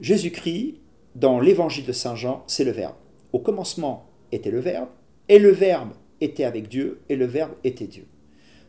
[0.01, 0.77] Jésus-Christ,
[1.15, 2.97] dans l'évangile de Saint Jean, c'est le Verbe.
[3.33, 4.89] Au commencement était le Verbe,
[5.29, 8.07] et le Verbe était avec Dieu, et le Verbe était Dieu.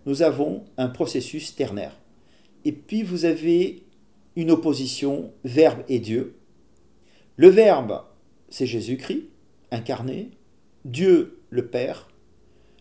[0.05, 1.99] Nous avons un processus ternaire.
[2.65, 3.83] Et puis vous avez
[4.35, 6.35] une opposition Verbe et Dieu.
[7.35, 8.01] Le Verbe,
[8.49, 9.29] c'est Jésus-Christ,
[9.71, 10.31] incarné,
[10.85, 12.09] Dieu le Père,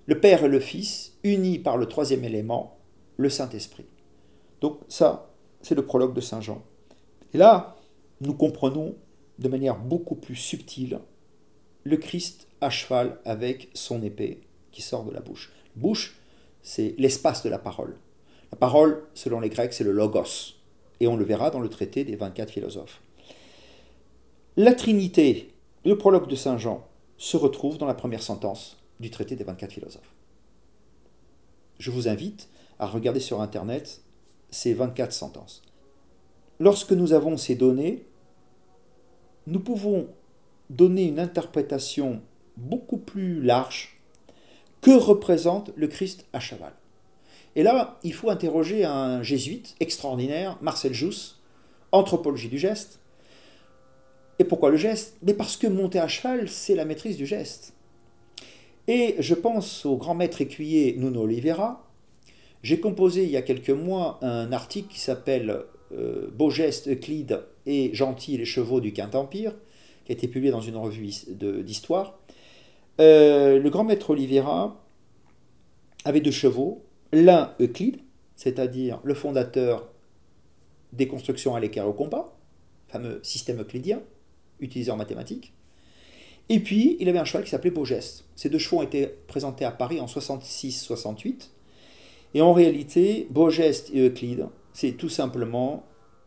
[0.07, 2.79] le Père et le Fils, unis par le troisième élément,
[3.17, 3.87] le Saint-Esprit.
[4.61, 5.28] Donc ça,
[5.69, 6.63] c'est le prologue de Saint Jean.
[7.35, 7.77] Et là,
[8.23, 8.95] nous comprenons
[9.39, 10.99] de manière beaucoup plus subtile
[11.85, 14.41] le Christ à cheval avec son épée
[14.73, 15.53] qui sort de la bouche.
[15.77, 16.19] Bouche,
[16.63, 17.99] c'est l'espace de la parole.
[18.51, 20.55] La parole, selon les Grecs, c'est le logos.
[21.01, 23.03] Et on le verra dans le traité des 24 philosophes.
[24.57, 25.53] La Trinité,
[25.85, 29.71] le prologue de Saint Jean, se retrouve dans la première sentence du traité des 24
[29.71, 30.15] philosophes.
[31.79, 34.01] Je vous invite à regarder sur Internet
[34.51, 35.63] ces 24 sentences.
[36.61, 38.05] Lorsque nous avons ces données,
[39.47, 40.09] nous pouvons
[40.71, 42.21] donner une interprétation
[42.57, 44.01] beaucoup plus large
[44.81, 46.73] que représente le Christ à cheval.
[47.57, 51.41] Et là, il faut interroger un jésuite extraordinaire, Marcel Jousse,
[51.93, 53.01] anthropologie du geste.
[54.39, 55.17] Et pourquoi le geste?
[55.23, 57.75] Mais parce que monter à cheval, c'est la maîtrise du geste.
[58.87, 61.88] Et je pense au grand maître écuyer Nuno Oliveira.
[62.63, 67.45] J'ai composé il y a quelques mois un article qui s'appelle euh, Beau geste Euclide
[67.67, 69.55] et Gentil les chevaux du Quint Empire,
[70.05, 71.09] qui a été publié dans une revue
[71.63, 72.19] d'histoire.
[73.01, 74.85] Euh, le grand maître Oliveira
[76.05, 77.99] avait deux chevaux, l'un Euclide,
[78.37, 79.89] c'est-à-dire le fondateur
[80.93, 82.37] des constructions à l'équerre au compas,
[82.89, 84.01] fameux système euclidien
[84.61, 85.53] utilisé en mathématiques,
[86.49, 88.25] Et puis, il avait un cheval qui s'appelait Beaugeste.
[88.35, 91.51] Ces deux chevaux ont été présentés à Paris en 66-68.
[92.35, 95.85] Et en réalité, Beaugeste et Euclide, c'est tout simplement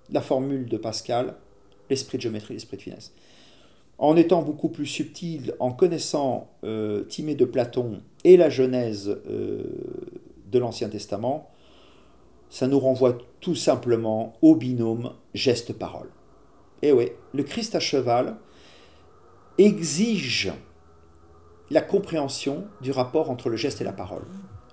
[0.10, 1.36] la formule de Pascal,
[1.89, 3.14] l'esprit de géométrie, l'esprit de finesse.
[3.97, 9.64] En étant beaucoup plus subtil, en connaissant euh, Timée de Platon et la Genèse euh,
[10.52, 11.52] de l'Ancien Testament,
[12.49, 16.10] ça nous renvoie tout simplement au binôme geste-parole.
[16.82, 18.38] Et oui, le Christ à cheval
[19.58, 20.52] exige
[21.70, 24.26] la compréhension du rapport entre le geste et la parole.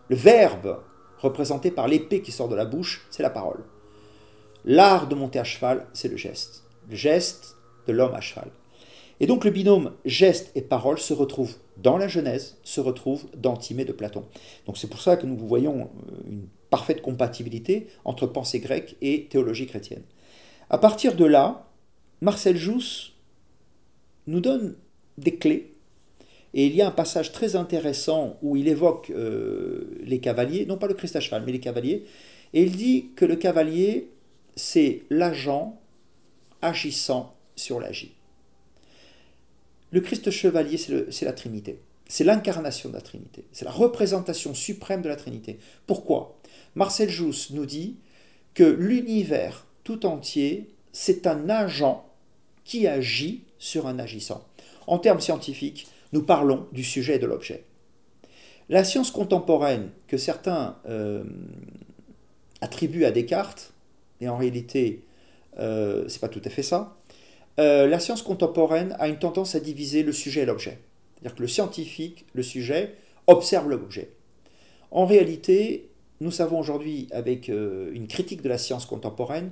[0.09, 0.81] Le verbe
[1.21, 3.65] représenté par l'épée qui sort de la bouche, c'est la parole.
[4.65, 6.65] L'art de monter à cheval, c'est le geste.
[6.91, 7.57] Le geste
[7.87, 8.51] de l'homme à cheval.
[9.21, 13.57] Et donc le binôme geste et parole se retrouve dans la Genèse, se retrouve dans
[13.57, 14.25] Timée de Platon.
[14.67, 19.27] Donc c'est pour ça que nous voyons euh, une parfaite compatibilité entre pensée grecque et
[19.27, 20.03] théologie chrétienne.
[20.71, 21.67] À partir de là,
[22.21, 23.15] Marcel Jousse
[24.27, 24.77] nous donne
[25.17, 25.75] des clés.
[26.55, 30.79] Et il y a un passage très intéressant où il évoque euh, les cavaliers, non
[30.79, 32.05] pas le Christ à cheval, mais les cavaliers.
[32.55, 34.11] Et il dit que le cavalier,
[34.57, 35.79] c'est l'agent
[36.63, 38.15] agissant sur l'agi.
[39.91, 41.81] Le Christ chevalier, c'est la Trinité.
[42.09, 43.45] C'est l'incarnation de la Trinité.
[43.53, 45.59] C'est la représentation suprême de la Trinité.
[45.87, 46.39] Pourquoi?
[46.75, 47.97] Marcel Jousse nous dit
[48.55, 52.07] que l'univers tout entier, c'est un agent
[52.65, 54.47] qui agit sur un agissant.
[54.87, 57.65] En termes scientifiques, nous parlons du sujet et de l'objet.
[58.69, 61.25] La science contemporaine que certains euh,
[62.61, 63.73] attribuent à Descartes,
[64.21, 65.05] et en réalité,
[65.59, 66.97] euh, ce n'est pas tout à fait ça,
[67.59, 70.79] euh, la science contemporaine a une tendance à diviser le sujet et l'objet.
[71.15, 72.95] C'est-à-dire que le scientifique, le sujet,
[73.27, 74.11] observe l'objet.
[74.91, 75.89] En réalité,
[76.21, 79.51] nous savons aujourd'hui, avec une critique de la science contemporaine,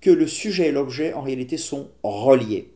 [0.00, 2.72] que le sujet et l'objet, en réalité, sont reliés.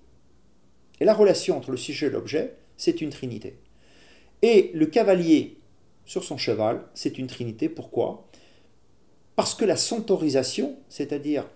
[1.00, 3.58] Et la relation entre le sujet et l'objet, c'est une trinité.
[4.40, 5.58] Et le cavalier
[6.06, 7.68] sur son cheval, c'est une trinité.
[7.68, 8.26] Pourquoi?
[9.36, 11.46] Parce que la centaurisation, c'est-à-dire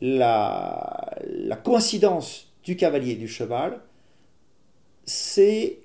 [0.00, 3.82] la, la coïncidence du cavalier et du cheval,
[5.04, 5.80] c'est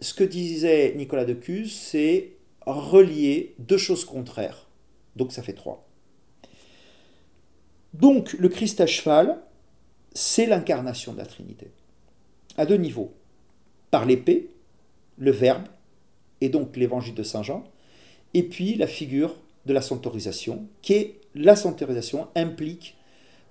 [0.00, 2.32] ce que disait Nicolas de Cuse, c'est
[2.66, 4.66] relier deux choses contraires.
[5.14, 5.86] Donc ça fait trois.
[7.92, 9.40] Donc le Christ à cheval,
[10.12, 11.70] c'est l'incarnation de la Trinité.
[12.56, 13.14] À deux niveaux.
[13.94, 14.50] Par l'épée,
[15.18, 15.68] le Verbe,
[16.40, 17.62] et donc l'évangile de Saint Jean,
[18.34, 19.36] et puis la figure
[19.66, 22.96] de la sanctorisation, qui est la sanctorisation implique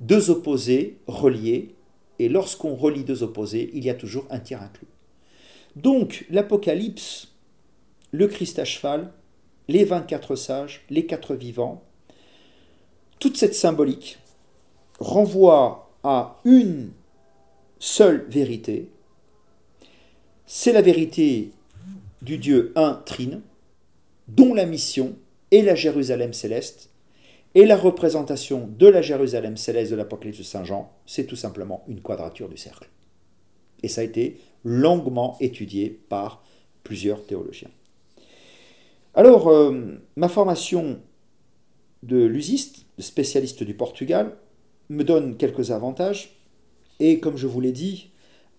[0.01, 1.75] deux opposés reliés,
[2.19, 4.89] et lorsqu'on relie deux opposés, il y a toujours un tiers inclus.
[5.77, 7.31] Donc l'Apocalypse,
[8.11, 9.13] le Christ à cheval,
[9.69, 11.85] les 24 sages, les quatre vivants,
[13.17, 14.19] toute cette symbolique
[14.99, 16.91] renvoie à une
[17.79, 18.89] seule vérité,
[20.55, 21.49] c'est la vérité
[22.21, 23.41] du Dieu un trine,
[24.27, 25.15] dont la mission
[25.49, 26.91] est la Jérusalem céleste,
[27.55, 31.83] et la représentation de la Jérusalem céleste de l'Apocalypse de Saint Jean, c'est tout simplement
[31.87, 32.87] une quadrature du cercle.
[33.81, 36.43] Et ça a été longuement étudié par
[36.83, 37.71] plusieurs théologiens.
[39.15, 40.99] Alors, euh, ma formation
[42.03, 44.37] de lusiste, de spécialiste du Portugal,
[44.89, 46.37] me donne quelques avantages.
[46.99, 48.11] Et comme je vous l'ai dit,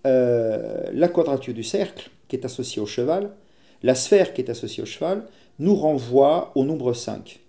[0.07, 3.35] euh, la quadrature du cercle, qui est associée au cheval,
[3.83, 5.27] la sphère qui est associée au cheval,
[5.59, 7.41] nous renvoie au nombre 5.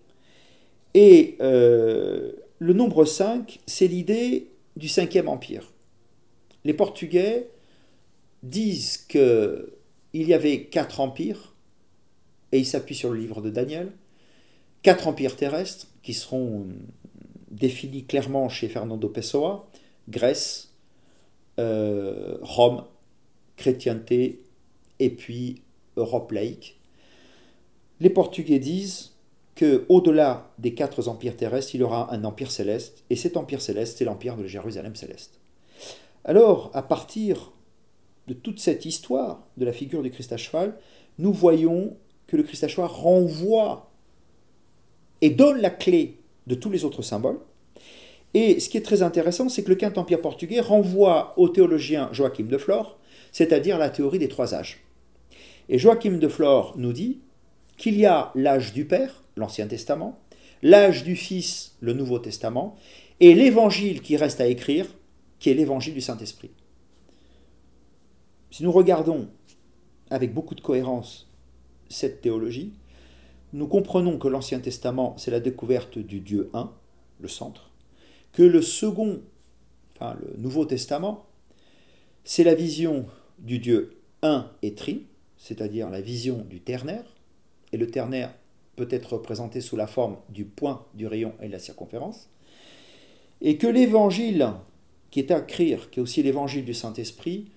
[0.93, 5.71] Et euh, le nombre 5, c'est l'idée du cinquième empire.
[6.63, 7.49] Les Portugais
[8.43, 9.67] disent qu'il
[10.13, 11.53] y avait quatre empires,
[12.51, 13.91] et ils s'appuient sur le livre de Daniel,
[14.81, 16.67] quatre empires terrestres qui seront
[17.49, 19.67] défini clairement chez Fernando Pessoa,
[20.09, 20.64] Grèce,
[21.59, 22.83] euh, Rome,
[23.55, 24.41] chrétienté
[24.99, 25.61] et puis
[25.97, 26.79] Europe laïque.
[27.99, 29.13] Les Portugais disent
[29.55, 33.61] que au-delà des quatre empires terrestres, il y aura un empire céleste, et cet empire
[33.61, 35.39] céleste, c'est l'empire de Jérusalem céleste.
[36.25, 37.53] Alors, à partir
[38.27, 40.77] de toute cette histoire de la figure du Christ à cheval,
[41.19, 41.95] nous voyons
[42.27, 43.91] que le Christ à cheval renvoie
[45.21, 47.39] et donne la clé de tous les autres symboles.
[48.35, 52.09] Et ce qui est très intéressant, c'est que le Quint Empire portugais renvoie au théologien
[52.11, 52.99] Joachim de Flore,
[53.31, 54.83] c'est-à-dire la théorie des trois âges.
[55.69, 57.21] Et Joachim de Flore nous dit
[57.77, 60.19] qu'il y a l'âge du Père, l'Ancien Testament,
[60.61, 62.75] l'âge du Fils, le Nouveau Testament,
[63.21, 64.85] et l'évangile qui reste à écrire,
[65.39, 66.51] qui est l'évangile du Saint-Esprit.
[68.51, 69.29] Si nous regardons
[70.09, 71.31] avec beaucoup de cohérence
[71.87, 72.73] cette théologie,
[73.53, 76.73] nous comprenons que l'Ancien Testament, c'est la découverte du Dieu un,
[77.21, 77.71] le centre,
[78.35, 79.21] que le second,
[79.95, 81.25] enfin le Nouveau Testament,
[82.25, 83.05] c'est la vision
[83.39, 85.05] du Dieu un et tri,
[85.37, 87.05] c'est-à-dire la vision du ternaire,
[87.71, 88.33] et le ternaire
[88.75, 92.29] peut être représenté sous la forme du point, du rayon et de la circonférence,
[93.39, 94.51] et que l'évangile
[95.11, 97.51] qui est à écrire, qui est aussi l'évangile du Saint-Esprit,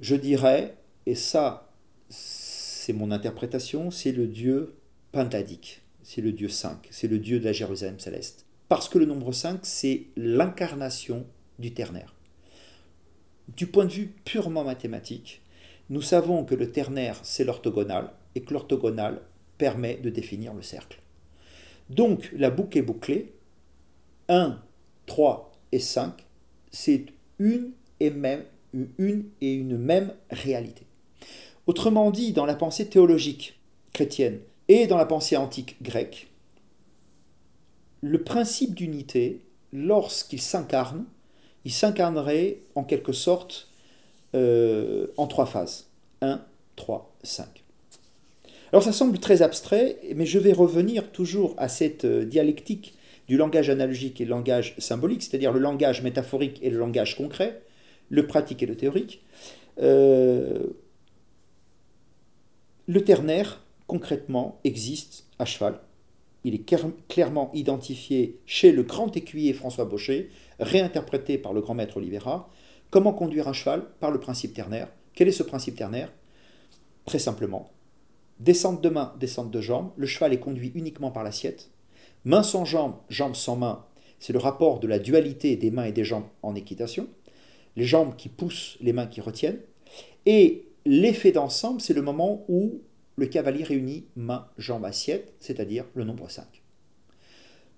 [0.00, 0.74] je dirais,
[1.06, 1.70] et ça
[2.08, 4.74] c'est mon interprétation, c'est le Dieu
[5.12, 8.44] pentadique, c'est le Dieu 5, c'est le Dieu de la Jérusalem céleste.
[8.70, 11.26] Parce que le nombre 5, c'est l'incarnation
[11.58, 12.14] du ternaire.
[13.48, 15.42] Du point de vue purement mathématique,
[15.88, 19.22] nous savons que le ternaire, c'est l'orthogonal, et que l'orthogonal
[19.58, 21.00] permet de définir le cercle.
[21.88, 23.32] Donc la boucle est bouclée.
[24.28, 24.62] 1,
[25.06, 26.24] 3 et 5,
[26.70, 27.06] c'est
[27.40, 28.44] une et, même,
[28.98, 30.86] une et une même réalité.
[31.66, 33.58] Autrement dit, dans la pensée théologique
[33.92, 36.29] chrétienne et dans la pensée antique grecque,
[38.02, 39.40] le principe d'unité,
[39.72, 41.04] lorsqu'il s'incarne,
[41.64, 43.68] il s'incarnerait en quelque sorte
[44.34, 45.86] euh, en trois phases.
[46.22, 46.40] 1,
[46.76, 47.64] 3, 5.
[48.72, 52.94] Alors ça semble très abstrait, mais je vais revenir toujours à cette euh, dialectique
[53.26, 57.62] du langage analogique et le langage symbolique, c'est-à-dire le langage métaphorique et le langage concret,
[58.08, 59.22] le pratique et le théorique.
[59.80, 60.66] Euh,
[62.86, 65.78] le ternaire, concrètement, existe à cheval.
[66.44, 66.74] Il est
[67.08, 72.48] clairement identifié chez le grand écuyer François Baucher, réinterprété par le grand maître Olivera.
[72.90, 74.88] Comment conduire un cheval Par le principe ternaire?
[75.14, 76.12] Quel est ce principe ternaire?
[77.04, 77.70] Très simplement,
[78.38, 81.70] descente de main, descente de jambes, le cheval est conduit uniquement par l'assiette.
[82.24, 83.84] Main sans jambe, jambe sans main,
[84.18, 87.08] c'est le rapport de la dualité des mains et des jambes en équitation.
[87.76, 89.60] Les jambes qui poussent, les mains qui retiennent.
[90.26, 92.80] Et l'effet d'ensemble, c'est le moment où
[93.20, 96.46] le cavalier réunit main, jambe, assiette, c'est-à-dire le nombre 5.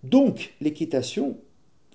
[0.05, 1.36] Donc, l'équitation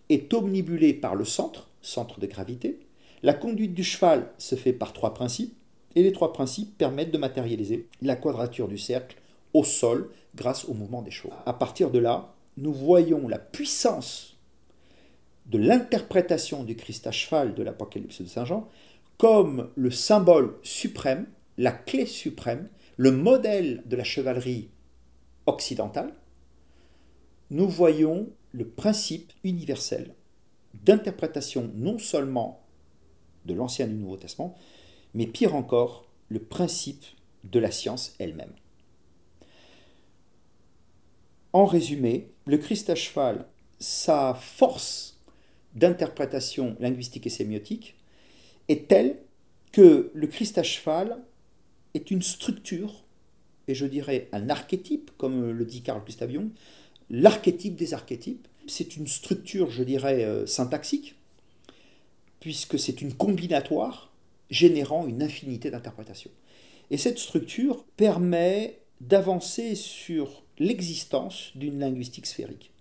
[0.10, 2.78] est omnibulée par le centre, centre de gravité.
[3.24, 5.56] La conduite du cheval se fait par trois principes,
[5.96, 9.16] et les trois principes permettent de matérialiser la quadrature du cercle
[9.54, 11.34] au sol grâce au mouvement des chevaux.
[11.46, 14.36] À partir de là, nous voyons la puissance
[15.46, 18.68] de l'interprétation du Christ à cheval de l'Apocalypse de Saint Jean
[19.18, 21.28] comme le symbole suprême,
[21.58, 22.68] la clé suprême,
[22.98, 24.70] le modèle de la chevalerie
[25.46, 26.14] occidentale,
[27.52, 30.16] nous voyons le principe universel
[30.84, 32.66] d'interprétation non seulement
[33.46, 34.56] de l'Ancien et du Nouveau Testament,
[35.14, 37.06] mais pire encore, le principe
[37.44, 38.54] de la science elle-même.
[41.54, 43.46] En résumé, le Christ à cheval,
[43.80, 45.22] sa force
[45.76, 47.96] d'interprétation linguistique et sémiotique
[48.68, 49.20] est telle
[49.72, 51.24] que le Christ à cheval
[51.98, 53.04] est une structure,
[53.68, 56.50] et je dirais un archétype, comme le dit Carl Gustav Jung,
[57.10, 58.48] l'archétype des archétypes.
[58.68, 61.16] C'est une structure, je dirais, euh, syntaxique,
[62.40, 64.12] puisque c'est une combinatoire
[64.50, 66.32] générant une infinité d'interprétations.
[66.90, 72.72] Et cette structure permet d'avancer sur l'existence d'une linguistique sphérique.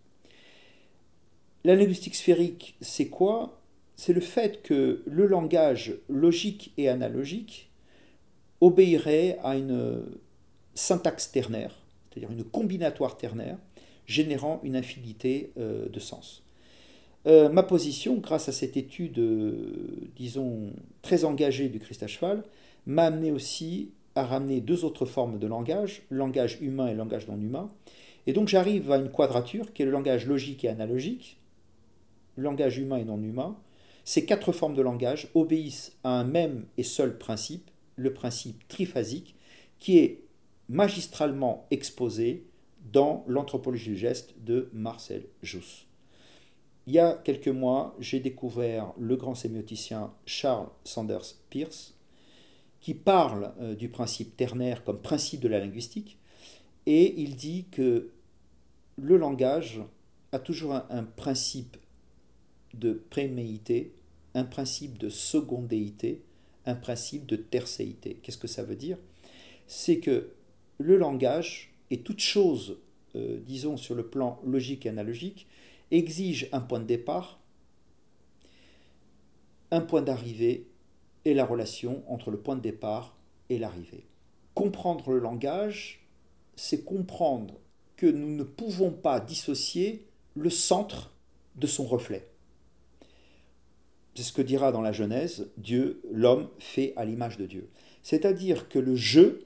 [1.65, 3.61] La linguistique sphérique, c'est quoi?
[3.97, 7.66] C'est le fait que le langage logique et analogique
[8.61, 10.03] obéirait à une
[10.75, 11.75] syntaxe ternaire,
[12.11, 13.59] c'est-à-dire une combinatoire ternaire,
[14.07, 16.43] générant une infinité euh, de sens.
[17.27, 20.71] Euh, ma position, grâce à cette étude, euh, disons,
[21.03, 22.45] très engagée du Christ à cheval,
[22.87, 27.41] m'a amené aussi à ramener deux autres formes de langage, langage humain et langage non
[27.41, 27.69] humain.
[28.27, 31.39] Et donc j'arrive à une quadrature qui est le langage logique et analogique,
[32.37, 33.57] langage humain et non humain.
[34.05, 39.35] Ces quatre formes de langage obéissent à un même et seul principe, le principe triphasique,
[39.79, 40.23] qui est
[40.69, 42.47] magistralement exposé
[42.93, 45.87] dans l'anthropologie du geste de Marcel Jousse.
[46.87, 51.95] Il y a quelques mois, j'ai découvert le grand sémioticien Charles Sanders Peirce,
[52.81, 56.19] qui parle euh, du principe ternaire comme principe de la linguistique,
[56.87, 58.11] et il dit que
[58.97, 59.83] le langage
[60.31, 61.77] a toujours un, principe
[62.75, 63.93] de préméité,
[64.35, 66.23] un principe de secondéité,
[66.67, 68.19] un principe de tercéité.
[68.23, 68.99] Qu'est-ce que ça veut dire?
[69.67, 70.33] C'est que
[70.79, 72.79] le langage et toute chose,
[73.15, 75.47] euh, disons sur le plan logique et analogique,
[75.91, 77.41] exige un point de départ,
[79.71, 80.67] un point d'arrivée
[81.25, 83.17] et la relation entre le point de départ
[83.49, 84.07] et l'arrivée.
[84.55, 86.07] Comprendre le langage,
[86.57, 87.55] c'est comprendre
[87.97, 91.13] que nous ne pouvons pas dissocier le centre
[91.57, 92.29] de son reflet.
[94.17, 97.69] C'est ce que dira dans la Genèse Dieu, l'homme fait à l'image de Dieu.
[98.03, 99.41] C'est-à-dire que le je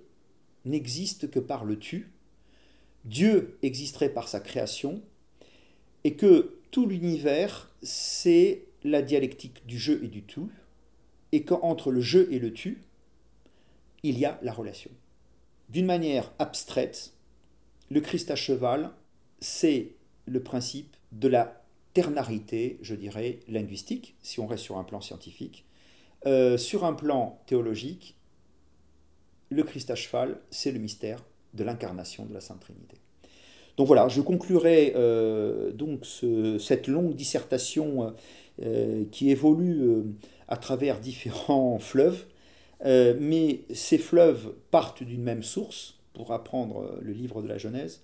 [0.64, 2.12] n'existe que par le tu,
[3.04, 5.02] Dieu existerait par sa création,
[6.04, 10.50] et que tout l'univers, c'est la dialectique du je et du tout,
[11.32, 12.80] et qu'entre le je et le tu,
[14.04, 14.90] il y a la relation.
[15.68, 17.12] D'une manière abstraite,
[17.90, 18.92] le Christ à cheval,
[19.40, 19.94] c'est
[20.26, 21.59] le principe de la
[21.94, 25.64] ternarité, je dirais, linguistique, si on reste sur un plan scientifique.
[26.26, 28.16] Euh, sur un plan théologique,
[29.48, 31.24] le Christ à cheval, c'est le mystère
[31.54, 32.96] de l'incarnation de la Sainte Trinité.
[33.76, 36.04] Donc voilà, je conclurai euh, donc
[36.58, 38.14] cette longue dissertation
[38.62, 40.04] euh, qui évolue
[40.46, 42.26] à travers différents fleuves,
[42.84, 48.02] mais ces fleuves partent d'une même source pour apprendre le livre de la Genèse,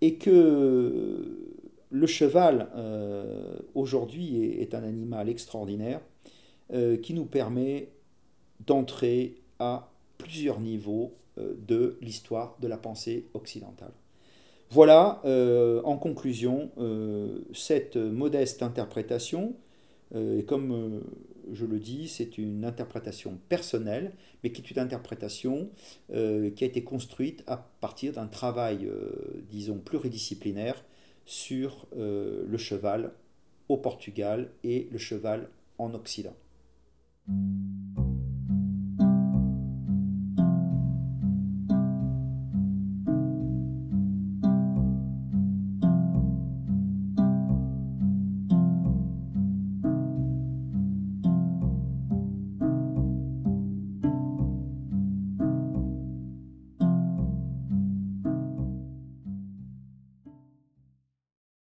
[0.00, 1.61] et que
[1.92, 2.68] le cheval
[3.74, 6.00] aujourd'hui est, un animal extraordinaire
[7.02, 7.88] qui nous permet
[8.66, 13.92] d'entrer à plusieurs niveaux euh, de l'histoire de la pensée occidentale.
[14.70, 19.54] Voilà, euh, en conclusion, euh, cette modeste interprétation,
[20.14, 21.00] et comme
[21.54, 24.12] je le dis, c'est une interprétation personnelle,
[24.44, 25.70] mais qui est une interprétation
[26.10, 28.90] qui a été construite à partir d'un travail,
[29.50, 30.84] disons, pluridisciplinaire
[31.24, 33.12] sur le cheval
[33.68, 35.48] au Portugal et le cheval
[35.78, 36.36] en Occident.